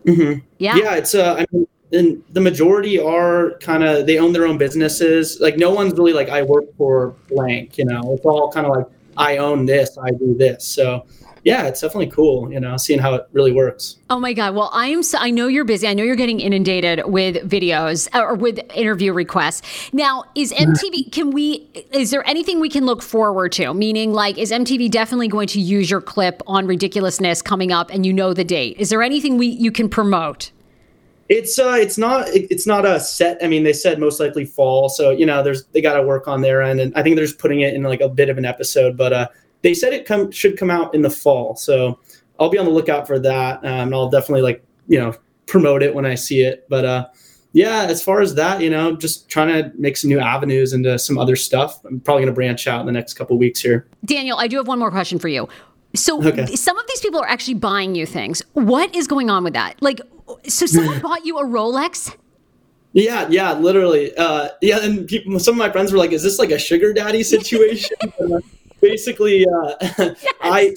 Mhm. 0.05 0.41
Yeah. 0.57 0.75
Yeah, 0.77 0.95
it's 0.95 1.13
uh, 1.13 1.35
I 1.39 1.45
mean, 1.51 1.67
and 1.91 2.23
the 2.31 2.41
majority 2.41 2.99
are 2.99 3.57
kind 3.59 3.83
of 3.83 4.05
they 4.05 4.19
own 4.19 4.33
their 4.33 4.45
own 4.45 4.57
businesses. 4.57 5.39
Like 5.39 5.57
no 5.57 5.71
one's 5.71 5.93
really 5.93 6.13
like 6.13 6.29
I 6.29 6.41
work 6.43 6.65
for 6.77 7.15
blank, 7.29 7.77
you 7.77 7.85
know. 7.85 8.13
It's 8.13 8.25
all 8.25 8.51
kind 8.51 8.65
of 8.65 8.75
like 8.75 8.85
I 9.17 9.37
own 9.37 9.65
this, 9.65 9.97
I 9.97 10.11
do 10.11 10.35
this. 10.37 10.63
So 10.63 11.05
yeah, 11.43 11.67
it's 11.67 11.81
definitely 11.81 12.07
cool, 12.11 12.51
you 12.51 12.59
know, 12.59 12.77
seeing 12.77 12.99
how 12.99 13.15
it 13.15 13.27
really 13.31 13.51
works. 13.51 13.97
Oh 14.09 14.19
my 14.19 14.33
God. 14.33 14.55
Well, 14.55 14.69
I 14.73 14.87
am, 14.87 15.03
so, 15.03 15.17
I 15.19 15.29
know 15.29 15.47
you're 15.47 15.65
busy. 15.65 15.87
I 15.87 15.93
know 15.93 16.03
you're 16.03 16.15
getting 16.15 16.39
inundated 16.39 17.03
with 17.05 17.37
videos 17.49 18.07
uh, 18.13 18.23
or 18.23 18.35
with 18.35 18.59
interview 18.73 19.13
requests. 19.13 19.93
Now, 19.93 20.23
is 20.35 20.51
MTV, 20.53 21.11
can 21.11 21.31
we, 21.31 21.69
is 21.91 22.11
there 22.11 22.27
anything 22.27 22.59
we 22.59 22.69
can 22.69 22.85
look 22.85 23.01
forward 23.01 23.51
to? 23.53 23.73
Meaning, 23.73 24.13
like, 24.13 24.37
is 24.37 24.51
MTV 24.51 24.91
definitely 24.91 25.27
going 25.27 25.47
to 25.49 25.61
use 25.61 25.89
your 25.89 26.01
clip 26.01 26.41
on 26.47 26.67
ridiculousness 26.67 27.41
coming 27.41 27.71
up 27.71 27.89
and 27.91 28.05
you 28.05 28.13
know 28.13 28.33
the 28.33 28.43
date? 28.43 28.77
Is 28.77 28.89
there 28.89 29.01
anything 29.01 29.37
we, 29.37 29.47
you 29.47 29.71
can 29.71 29.89
promote? 29.89 30.51
It's 31.29 31.59
uh, 31.59 31.77
it's 31.79 31.99
not 31.99 32.27
it- 32.29 32.47
it's 32.49 32.65
not 32.65 32.85
a 32.85 32.99
set. 32.99 33.37
I 33.43 33.47
mean, 33.47 33.63
they 33.63 33.71
said 33.71 33.99
most 33.99 34.19
likely 34.19 34.45
fall, 34.45 34.89
so 34.89 35.11
you 35.11 35.27
know, 35.27 35.43
there's 35.43 35.63
they 35.65 35.79
got 35.79 35.93
to 35.93 36.01
work 36.01 36.27
on 36.27 36.41
their 36.41 36.63
end, 36.63 36.79
and 36.79 36.91
I 36.95 37.03
think 37.03 37.15
they're 37.15 37.25
just 37.25 37.37
putting 37.37 37.61
it 37.61 37.75
in 37.75 37.83
like 37.83 38.01
a 38.01 38.09
bit 38.09 38.29
of 38.29 38.39
an 38.39 38.45
episode. 38.45 38.97
But 38.97 39.13
uh, 39.13 39.27
they 39.61 39.73
said 39.73 39.93
it 39.93 40.05
come 40.05 40.31
should 40.31 40.57
come 40.57 40.71
out 40.71 40.93
in 40.95 41.01
the 41.01 41.09
fall, 41.09 41.55
so 41.55 41.99
I'll 42.39 42.49
be 42.49 42.57
on 42.57 42.65
the 42.65 42.71
lookout 42.71 43.07
for 43.07 43.19
that. 43.19 43.57
Um, 43.59 43.87
and 43.87 43.95
I'll 43.95 44.09
definitely 44.09 44.41
like 44.41 44.63
you 44.87 44.99
know 44.99 45.13
promote 45.47 45.83
it 45.83 45.93
when 45.93 46.05
I 46.05 46.15
see 46.15 46.41
it. 46.41 46.65
But 46.69 46.85
uh, 46.85 47.07
yeah, 47.53 47.83
as 47.83 48.03
far 48.03 48.21
as 48.21 48.35
that, 48.35 48.61
you 48.61 48.69
know, 48.69 48.95
just 48.95 49.29
trying 49.29 49.47
to 49.47 49.71
make 49.77 49.97
some 49.97 50.09
new 50.09 50.19
avenues 50.19 50.73
into 50.73 50.97
some 50.99 51.17
other 51.17 51.35
stuff. 51.35 51.83
I'm 51.85 51.99
probably 51.99 52.21
going 52.21 52.33
to 52.33 52.35
branch 52.35 52.67
out 52.67 52.79
in 52.79 52.85
the 52.85 52.91
next 52.91 53.15
couple 53.15 53.37
weeks 53.37 53.59
here. 53.59 53.87
Daniel, 54.05 54.37
I 54.37 54.47
do 54.47 54.57
have 54.57 54.67
one 54.67 54.79
more 54.79 54.91
question 54.91 55.19
for 55.19 55.27
you. 55.27 55.49
So 55.95 56.23
okay. 56.23 56.45
some 56.55 56.77
of 56.77 56.85
these 56.87 57.01
people 57.01 57.19
are 57.19 57.27
actually 57.27 57.55
buying 57.55 57.95
you 57.95 58.05
things. 58.05 58.43
What 58.53 58.93
is 58.95 59.07
going 59.07 59.29
on 59.31 59.43
with 59.43 59.53
that? 59.53 59.81
Like, 59.81 60.01
so 60.47 60.67
someone 60.67 60.99
bought 61.01 61.25
you 61.25 61.39
a 61.39 61.43
Rolex? 61.43 62.15
Yeah, 62.93 63.27
yeah, 63.29 63.53
literally. 63.53 64.15
Uh, 64.15 64.49
yeah, 64.61 64.83
and 64.83 65.07
people, 65.07 65.39
some 65.39 65.53
of 65.55 65.59
my 65.59 65.71
friends 65.71 65.91
were 65.91 65.99
like, 65.99 66.11
"Is 66.11 66.23
this 66.23 66.39
like 66.39 66.49
a 66.49 66.57
sugar 66.57 66.91
daddy 66.91 67.21
situation?" 67.21 67.95
basically, 68.81 69.45
uh, 69.45 69.75
yes. 69.81 70.25
I, 70.41 70.75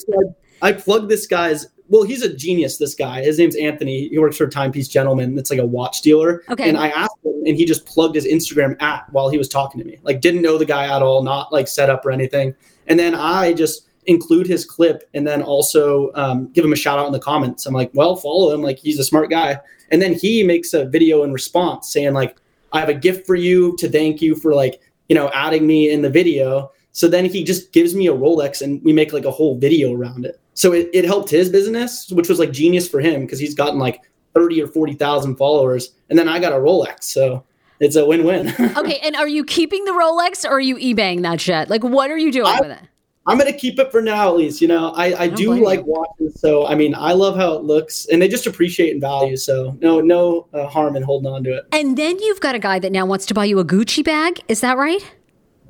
I 0.60 0.72
plugged 0.72 1.08
this 1.08 1.26
guy's. 1.26 1.66
Well, 1.88 2.04
he's 2.04 2.22
a 2.22 2.34
genius. 2.34 2.78
This 2.78 2.94
guy, 2.94 3.22
his 3.22 3.38
name's 3.38 3.56
Anthony. 3.56 4.08
He 4.08 4.18
works 4.18 4.36
for 4.38 4.48
Timepiece 4.48 4.88
Gentleman. 4.88 5.36
It's 5.36 5.50
like 5.50 5.58
a 5.58 5.66
watch 5.66 6.00
dealer. 6.00 6.42
Okay. 6.48 6.68
And 6.68 6.78
I 6.78 6.88
asked 6.88 7.16
him, 7.24 7.42
and 7.46 7.56
he 7.56 7.66
just 7.66 7.84
plugged 7.84 8.14
his 8.14 8.24
Instagram 8.24 8.80
at 8.80 9.12
while 9.12 9.28
he 9.28 9.36
was 9.36 9.48
talking 9.48 9.78
to 9.80 9.86
me. 9.86 9.98
Like, 10.02 10.22
didn't 10.22 10.40
know 10.40 10.56
the 10.56 10.64
guy 10.64 10.84
at 10.84 11.02
all, 11.02 11.22
not 11.22 11.52
like 11.52 11.68
set 11.68 11.90
up 11.90 12.06
or 12.06 12.10
anything. 12.10 12.54
And 12.86 12.98
then 12.98 13.14
I 13.14 13.52
just 13.52 13.88
include 14.06 14.46
his 14.46 14.64
clip 14.64 15.08
and 15.14 15.26
then 15.26 15.42
also 15.42 16.10
um, 16.14 16.50
give 16.52 16.64
him 16.64 16.72
a 16.72 16.76
shout 16.76 16.98
out 16.98 17.06
in 17.06 17.12
the 17.12 17.20
comments. 17.20 17.66
I'm 17.66 17.74
like, 17.74 17.90
well, 17.94 18.16
follow 18.16 18.52
him. 18.52 18.62
Like 18.62 18.78
he's 18.78 18.98
a 18.98 19.04
smart 19.04 19.30
guy. 19.30 19.58
And 19.90 20.00
then 20.00 20.14
he 20.14 20.42
makes 20.42 20.74
a 20.74 20.86
video 20.86 21.22
in 21.22 21.32
response 21.32 21.92
saying 21.92 22.14
like, 22.14 22.36
I 22.72 22.80
have 22.80 22.88
a 22.88 22.94
gift 22.94 23.26
for 23.26 23.34
you 23.34 23.76
to 23.78 23.88
thank 23.88 24.22
you 24.22 24.34
for 24.34 24.54
like, 24.54 24.80
you 25.08 25.14
know, 25.14 25.30
adding 25.34 25.66
me 25.66 25.90
in 25.90 26.02
the 26.02 26.10
video. 26.10 26.72
So 26.92 27.08
then 27.08 27.24
he 27.24 27.42
just 27.42 27.72
gives 27.72 27.94
me 27.94 28.06
a 28.06 28.12
Rolex 28.12 28.62
and 28.62 28.82
we 28.84 28.92
make 28.92 29.12
like 29.12 29.24
a 29.24 29.30
whole 29.30 29.58
video 29.58 29.94
around 29.94 30.24
it. 30.26 30.38
So 30.54 30.72
it, 30.72 30.90
it 30.92 31.04
helped 31.04 31.30
his 31.30 31.48
business, 31.48 32.10
which 32.10 32.28
was 32.28 32.38
like 32.38 32.52
genius 32.52 32.88
for 32.88 33.00
him 33.00 33.22
because 33.22 33.38
he's 33.38 33.54
gotten 33.54 33.78
like 33.78 34.02
30 34.34 34.62
or 34.62 34.68
40,000 34.68 35.36
followers. 35.36 35.94
And 36.10 36.18
then 36.18 36.28
I 36.28 36.38
got 36.38 36.52
a 36.52 36.56
Rolex. 36.56 37.04
So 37.04 37.44
it's 37.80 37.96
a 37.96 38.04
win-win. 38.04 38.48
okay. 38.76 39.00
And 39.02 39.16
are 39.16 39.28
you 39.28 39.44
keeping 39.44 39.84
the 39.86 39.92
Rolex 39.92 40.44
or 40.44 40.52
are 40.52 40.60
you 40.60 40.76
eBaying 40.76 41.22
that 41.22 41.40
shit? 41.40 41.70
Like, 41.70 41.82
what 41.82 42.10
are 42.10 42.18
you 42.18 42.30
doing 42.30 42.46
I, 42.46 42.60
with 42.60 42.70
it? 42.70 42.88
I'm 43.24 43.38
gonna 43.38 43.52
keep 43.52 43.78
it 43.78 43.92
for 43.92 44.02
now, 44.02 44.28
at 44.28 44.36
least. 44.36 44.60
You 44.60 44.66
know, 44.66 44.90
I, 44.90 45.12
I, 45.12 45.20
I 45.20 45.28
do 45.28 45.54
like 45.54 45.80
you. 45.80 45.86
watches, 45.86 46.40
so 46.40 46.66
I 46.66 46.74
mean, 46.74 46.92
I 46.92 47.12
love 47.12 47.36
how 47.36 47.52
it 47.52 47.62
looks, 47.62 48.06
and 48.06 48.20
they 48.20 48.26
just 48.26 48.48
appreciate 48.48 48.90
and 48.90 49.00
value. 49.00 49.36
So 49.36 49.78
no, 49.80 50.00
no 50.00 50.48
uh, 50.52 50.66
harm 50.66 50.96
in 50.96 51.04
holding 51.04 51.30
on 51.30 51.44
to 51.44 51.56
it. 51.56 51.66
And 51.70 51.96
then 51.96 52.18
you've 52.18 52.40
got 52.40 52.56
a 52.56 52.58
guy 52.58 52.80
that 52.80 52.90
now 52.90 53.06
wants 53.06 53.24
to 53.26 53.34
buy 53.34 53.44
you 53.44 53.60
a 53.60 53.64
Gucci 53.64 54.04
bag. 54.04 54.40
Is 54.48 54.60
that 54.62 54.76
right? 54.76 55.00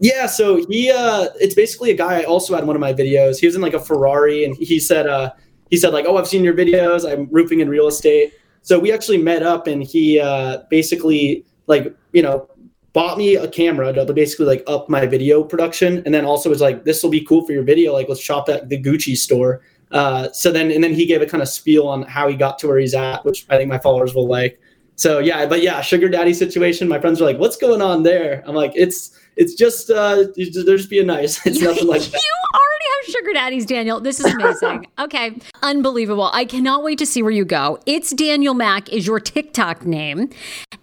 Yeah. 0.00 0.26
So 0.26 0.64
he, 0.68 0.90
uh, 0.90 1.28
it's 1.40 1.54
basically 1.54 1.90
a 1.90 1.96
guy 1.96 2.20
I 2.20 2.24
also 2.24 2.54
had 2.54 2.66
one 2.66 2.76
of 2.76 2.80
my 2.80 2.92
videos. 2.92 3.38
He 3.38 3.46
was 3.46 3.54
in 3.54 3.62
like 3.62 3.74
a 3.74 3.80
Ferrari, 3.80 4.44
and 4.44 4.56
he 4.56 4.80
said, 4.80 5.06
uh, 5.06 5.32
he 5.70 5.76
said 5.76 5.92
like, 5.92 6.06
oh, 6.06 6.16
I've 6.16 6.28
seen 6.28 6.44
your 6.44 6.54
videos. 6.54 7.10
I'm 7.10 7.28
roofing 7.30 7.60
in 7.60 7.68
real 7.68 7.86
estate. 7.86 8.34
So 8.62 8.78
we 8.78 8.92
actually 8.92 9.18
met 9.18 9.42
up, 9.42 9.66
and 9.66 9.82
he 9.82 10.20
uh, 10.20 10.58
basically 10.70 11.44
like 11.66 11.94
you 12.12 12.22
know 12.22 12.48
bought 12.92 13.16
me 13.16 13.36
a 13.36 13.48
camera 13.48 13.92
to 13.92 14.12
basically 14.12 14.46
like 14.46 14.62
up 14.66 14.88
my 14.88 15.06
video 15.06 15.42
production 15.42 16.02
and 16.04 16.14
then 16.14 16.24
also 16.24 16.50
was 16.50 16.60
like 16.60 16.84
this 16.84 17.02
will 17.02 17.10
be 17.10 17.24
cool 17.24 17.44
for 17.46 17.52
your 17.52 17.62
video 17.62 17.92
like 17.92 18.08
let's 18.08 18.20
shop 18.20 18.48
at 18.48 18.68
the 18.68 18.80
gucci 18.80 19.16
store 19.16 19.62
uh, 19.92 20.30
so 20.32 20.50
then 20.50 20.70
and 20.70 20.82
then 20.82 20.94
he 20.94 21.06
gave 21.06 21.22
a 21.22 21.26
kind 21.26 21.42
of 21.42 21.48
spiel 21.48 21.86
on 21.86 22.02
how 22.02 22.28
he 22.28 22.36
got 22.36 22.58
to 22.58 22.66
where 22.66 22.78
he's 22.78 22.94
at 22.94 23.24
which 23.24 23.46
i 23.50 23.56
think 23.56 23.68
my 23.68 23.78
followers 23.78 24.14
will 24.14 24.26
like 24.26 24.60
so 24.96 25.18
yeah 25.18 25.46
but 25.46 25.62
yeah 25.62 25.80
sugar 25.80 26.08
daddy 26.08 26.34
situation 26.34 26.86
my 26.88 27.00
friends 27.00 27.20
are 27.20 27.24
like 27.24 27.38
what's 27.38 27.56
going 27.56 27.80
on 27.80 28.02
there 28.02 28.42
i'm 28.46 28.54
like 28.54 28.72
it's 28.74 29.18
it's 29.36 29.54
just 29.54 29.90
uh 29.90 30.24
they're 30.36 30.76
just 30.76 30.90
being 30.90 31.06
nice 31.06 31.44
it's 31.46 31.60
nothing 31.60 31.86
like 31.86 32.00
that 32.02 32.12
you 32.12 32.32
already 32.54 32.84
have 32.84 33.12
sugar 33.12 33.32
daddies, 33.32 33.66
Daniel. 33.66 34.00
This 34.00 34.20
is 34.20 34.26
amazing. 34.34 34.86
okay. 34.98 35.38
Unbelievable. 35.62 36.30
I 36.32 36.44
cannot 36.44 36.82
wait 36.82 36.98
to 36.98 37.06
see 37.06 37.22
where 37.22 37.32
you 37.32 37.44
go. 37.44 37.78
It's 37.86 38.10
Daniel 38.12 38.54
Mac 38.54 38.88
is 38.90 39.06
your 39.06 39.20
TikTok 39.20 39.84
name. 39.84 40.30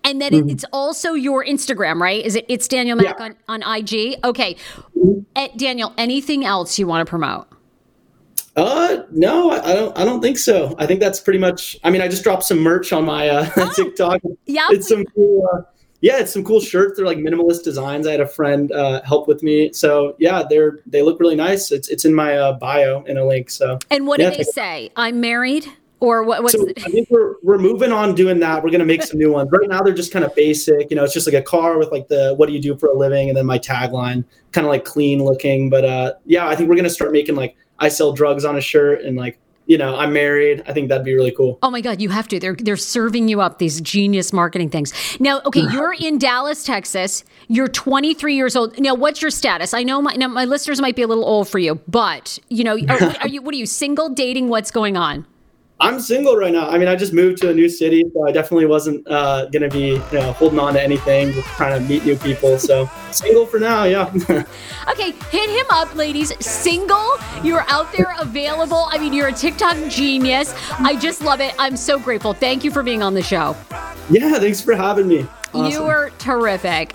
And 0.03 0.21
then 0.21 0.31
mm-hmm. 0.31 0.49
it's 0.49 0.65
also 0.71 1.13
your 1.13 1.43
Instagram, 1.43 1.99
right? 1.99 2.23
Is 2.23 2.35
it 2.35 2.45
it's 2.47 2.67
Daniel 2.67 2.97
Mac 2.97 3.17
yeah. 3.19 3.25
on, 3.47 3.63
on 3.63 3.77
IG? 3.77 4.17
Okay. 4.23 4.55
Mm-hmm. 4.97 5.19
Uh, 5.35 5.47
Daniel, 5.57 5.93
anything 5.97 6.45
else 6.45 6.79
you 6.79 6.87
want 6.87 7.05
to 7.05 7.09
promote? 7.09 7.47
Uh, 8.55 9.03
no, 9.11 9.51
I, 9.51 9.71
I, 9.71 9.73
don't. 9.73 9.97
I 9.97 10.05
don't 10.05 10.21
think 10.21 10.37
so. 10.37 10.75
I 10.77 10.85
think 10.85 10.99
that's 10.99 11.19
pretty 11.19 11.39
much. 11.39 11.77
I 11.83 11.89
mean, 11.89 12.01
I 12.01 12.07
just 12.07 12.23
dropped 12.23 12.43
some 12.43 12.59
merch 12.59 12.91
on 12.91 13.05
my 13.05 13.29
uh, 13.29 13.49
oh, 13.55 13.71
TikTok. 13.73 14.21
Yeah, 14.47 14.67
it's 14.71 14.89
some 14.89 15.05
cool. 15.05 15.47
Uh, 15.53 15.61
yeah, 16.01 16.19
it's 16.19 16.31
some 16.31 16.43
cool 16.43 16.61
shirts. 16.61 16.97
They're 16.97 17.05
like 17.05 17.17
minimalist 17.17 17.63
designs. 17.63 18.07
I 18.07 18.11
had 18.11 18.21
a 18.21 18.27
friend 18.27 18.71
uh, 18.71 19.01
help 19.03 19.27
with 19.27 19.43
me, 19.43 19.73
so 19.73 20.15
yeah, 20.17 20.43
they're 20.49 20.79
they 20.85 21.01
look 21.01 21.19
really 21.19 21.35
nice. 21.35 21.71
It's 21.71 21.89
it's 21.89 22.05
in 22.05 22.13
my 22.13 22.37
uh, 22.37 22.53
bio 22.53 23.03
in 23.03 23.17
a 23.17 23.25
link. 23.25 23.49
So 23.49 23.79
and 23.91 24.07
what 24.07 24.19
yeah, 24.19 24.29
do 24.29 24.37
they 24.37 24.43
say? 24.43 24.91
I'm 24.95 25.19
married. 25.19 25.67
Or 26.01 26.23
what? 26.23 26.43
What's 26.43 26.53
so 26.53 26.65
I 26.69 26.89
think 26.89 27.09
we're 27.09 27.35
we're 27.43 27.57
moving 27.57 27.91
on 27.91 28.15
doing 28.15 28.39
that. 28.39 28.63
We're 28.63 28.69
gonna 28.69 28.85
make 28.85 29.03
some 29.03 29.19
new 29.19 29.33
ones. 29.33 29.51
Right 29.51 29.67
now 29.67 29.81
they're 29.81 29.93
just 29.93 30.13
kind 30.13 30.23
of 30.23 30.33
basic. 30.33 30.89
You 30.89 30.95
know, 30.95 31.03
it's 31.03 31.13
just 31.13 31.27
like 31.27 31.35
a 31.35 31.41
car 31.41 31.77
with 31.77 31.91
like 31.91 32.07
the 32.07 32.33
what 32.37 32.47
do 32.47 32.53
you 32.53 32.61
do 32.61 32.77
for 32.77 32.87
a 32.87 32.97
living, 32.97 33.27
and 33.27 33.37
then 33.37 33.45
my 33.45 33.59
tagline, 33.59 34.23
kind 34.53 34.65
of 34.65 34.71
like 34.71 34.85
clean 34.85 35.21
looking. 35.21 35.69
But 35.69 35.83
uh, 35.83 36.13
yeah, 36.25 36.47
I 36.47 36.55
think 36.55 36.69
we're 36.69 36.77
gonna 36.77 36.89
start 36.89 37.11
making 37.11 37.35
like 37.35 37.57
I 37.79 37.89
sell 37.89 38.13
drugs 38.13 38.45
on 38.45 38.55
a 38.55 38.61
shirt 38.61 39.03
and 39.03 39.17
like 39.17 39.37
you 39.69 39.77
know, 39.77 39.95
I'm 39.95 40.11
married. 40.11 40.63
I 40.65 40.73
think 40.73 40.89
that'd 40.89 41.05
be 41.05 41.13
really 41.13 41.31
cool. 41.31 41.59
Oh 41.61 41.69
my 41.69 41.79
God, 41.79 42.01
you 42.01 42.09
have 42.09 42.27
to. 42.29 42.39
They're 42.39 42.55
they're 42.55 42.75
serving 42.75 43.27
you 43.27 43.39
up 43.39 43.59
these 43.59 43.79
genius 43.79 44.33
marketing 44.33 44.71
things. 44.71 44.91
Now, 45.19 45.41
okay, 45.45 45.61
you're 45.71 45.93
in 45.93 46.17
Dallas, 46.17 46.63
Texas. 46.63 47.23
You're 47.47 47.67
23 47.67 48.35
years 48.35 48.55
old. 48.55 48.79
Now, 48.79 48.95
what's 48.95 49.21
your 49.21 49.29
status? 49.29 49.75
I 49.75 49.83
know 49.83 50.01
my 50.01 50.15
now 50.15 50.27
my 50.27 50.45
listeners 50.45 50.81
might 50.81 50.95
be 50.95 51.03
a 51.03 51.07
little 51.07 51.23
old 51.23 51.47
for 51.47 51.59
you, 51.59 51.75
but 51.87 52.39
you 52.49 52.63
know, 52.63 52.79
are, 52.89 53.15
are 53.21 53.27
you 53.27 53.43
what 53.43 53.53
are 53.53 53.57
you 53.57 53.67
single, 53.67 54.09
dating? 54.09 54.49
What's 54.49 54.71
going 54.71 54.97
on? 54.97 55.27
I'm 55.81 56.01
single 56.01 56.35
right 56.35 56.51
now. 56.51 56.67
I 56.69 56.77
mean, 56.77 56.89
I 56.89 56.95
just 56.97 57.13
moved 57.13 57.37
to 57.41 57.49
a 57.49 57.53
new 57.53 57.69
city, 57.69 58.03
so 58.13 58.27
I 58.27 58.33
definitely 58.33 58.65
wasn't 58.65 59.07
uh, 59.07 59.45
going 59.45 59.61
to 59.61 59.69
be, 59.69 59.91
you 59.91 60.19
know, 60.19 60.33
holding 60.33 60.59
on 60.59 60.73
to 60.73 60.83
anything, 60.83 61.31
just 61.31 61.47
trying 61.49 61.81
to 61.81 61.87
meet 61.87 62.03
new 62.03 62.17
people. 62.17 62.59
So 62.59 62.89
single 63.11 63.45
for 63.45 63.59
now, 63.59 63.85
yeah. 63.85 64.11
okay, 64.89 65.11
hit 65.31 65.49
him 65.49 65.65
up, 65.69 65.95
ladies. 65.95 66.33
Single, 66.45 67.15
you're 67.43 67.63
out 67.69 67.93
there 67.93 68.13
available. 68.19 68.87
I 68.89 68.97
mean, 68.97 69.13
you're 69.13 69.29
a 69.29 69.33
TikTok 69.33 69.77
genius. 69.89 70.53
I 70.79 70.97
just 70.97 71.21
love 71.21 71.39
it. 71.39 71.53
I'm 71.57 71.77
so 71.77 71.97
grateful. 71.97 72.33
Thank 72.33 72.65
you 72.65 72.71
for 72.71 72.83
being 72.83 73.01
on 73.01 73.13
the 73.13 73.23
show. 73.23 73.55
Yeah, 74.09 74.37
thanks 74.39 74.59
for 74.59 74.75
having 74.75 75.07
me. 75.07 75.27
Awesome. 75.53 75.71
You 75.71 75.83
were 75.83 76.11
terrific. 76.17 76.93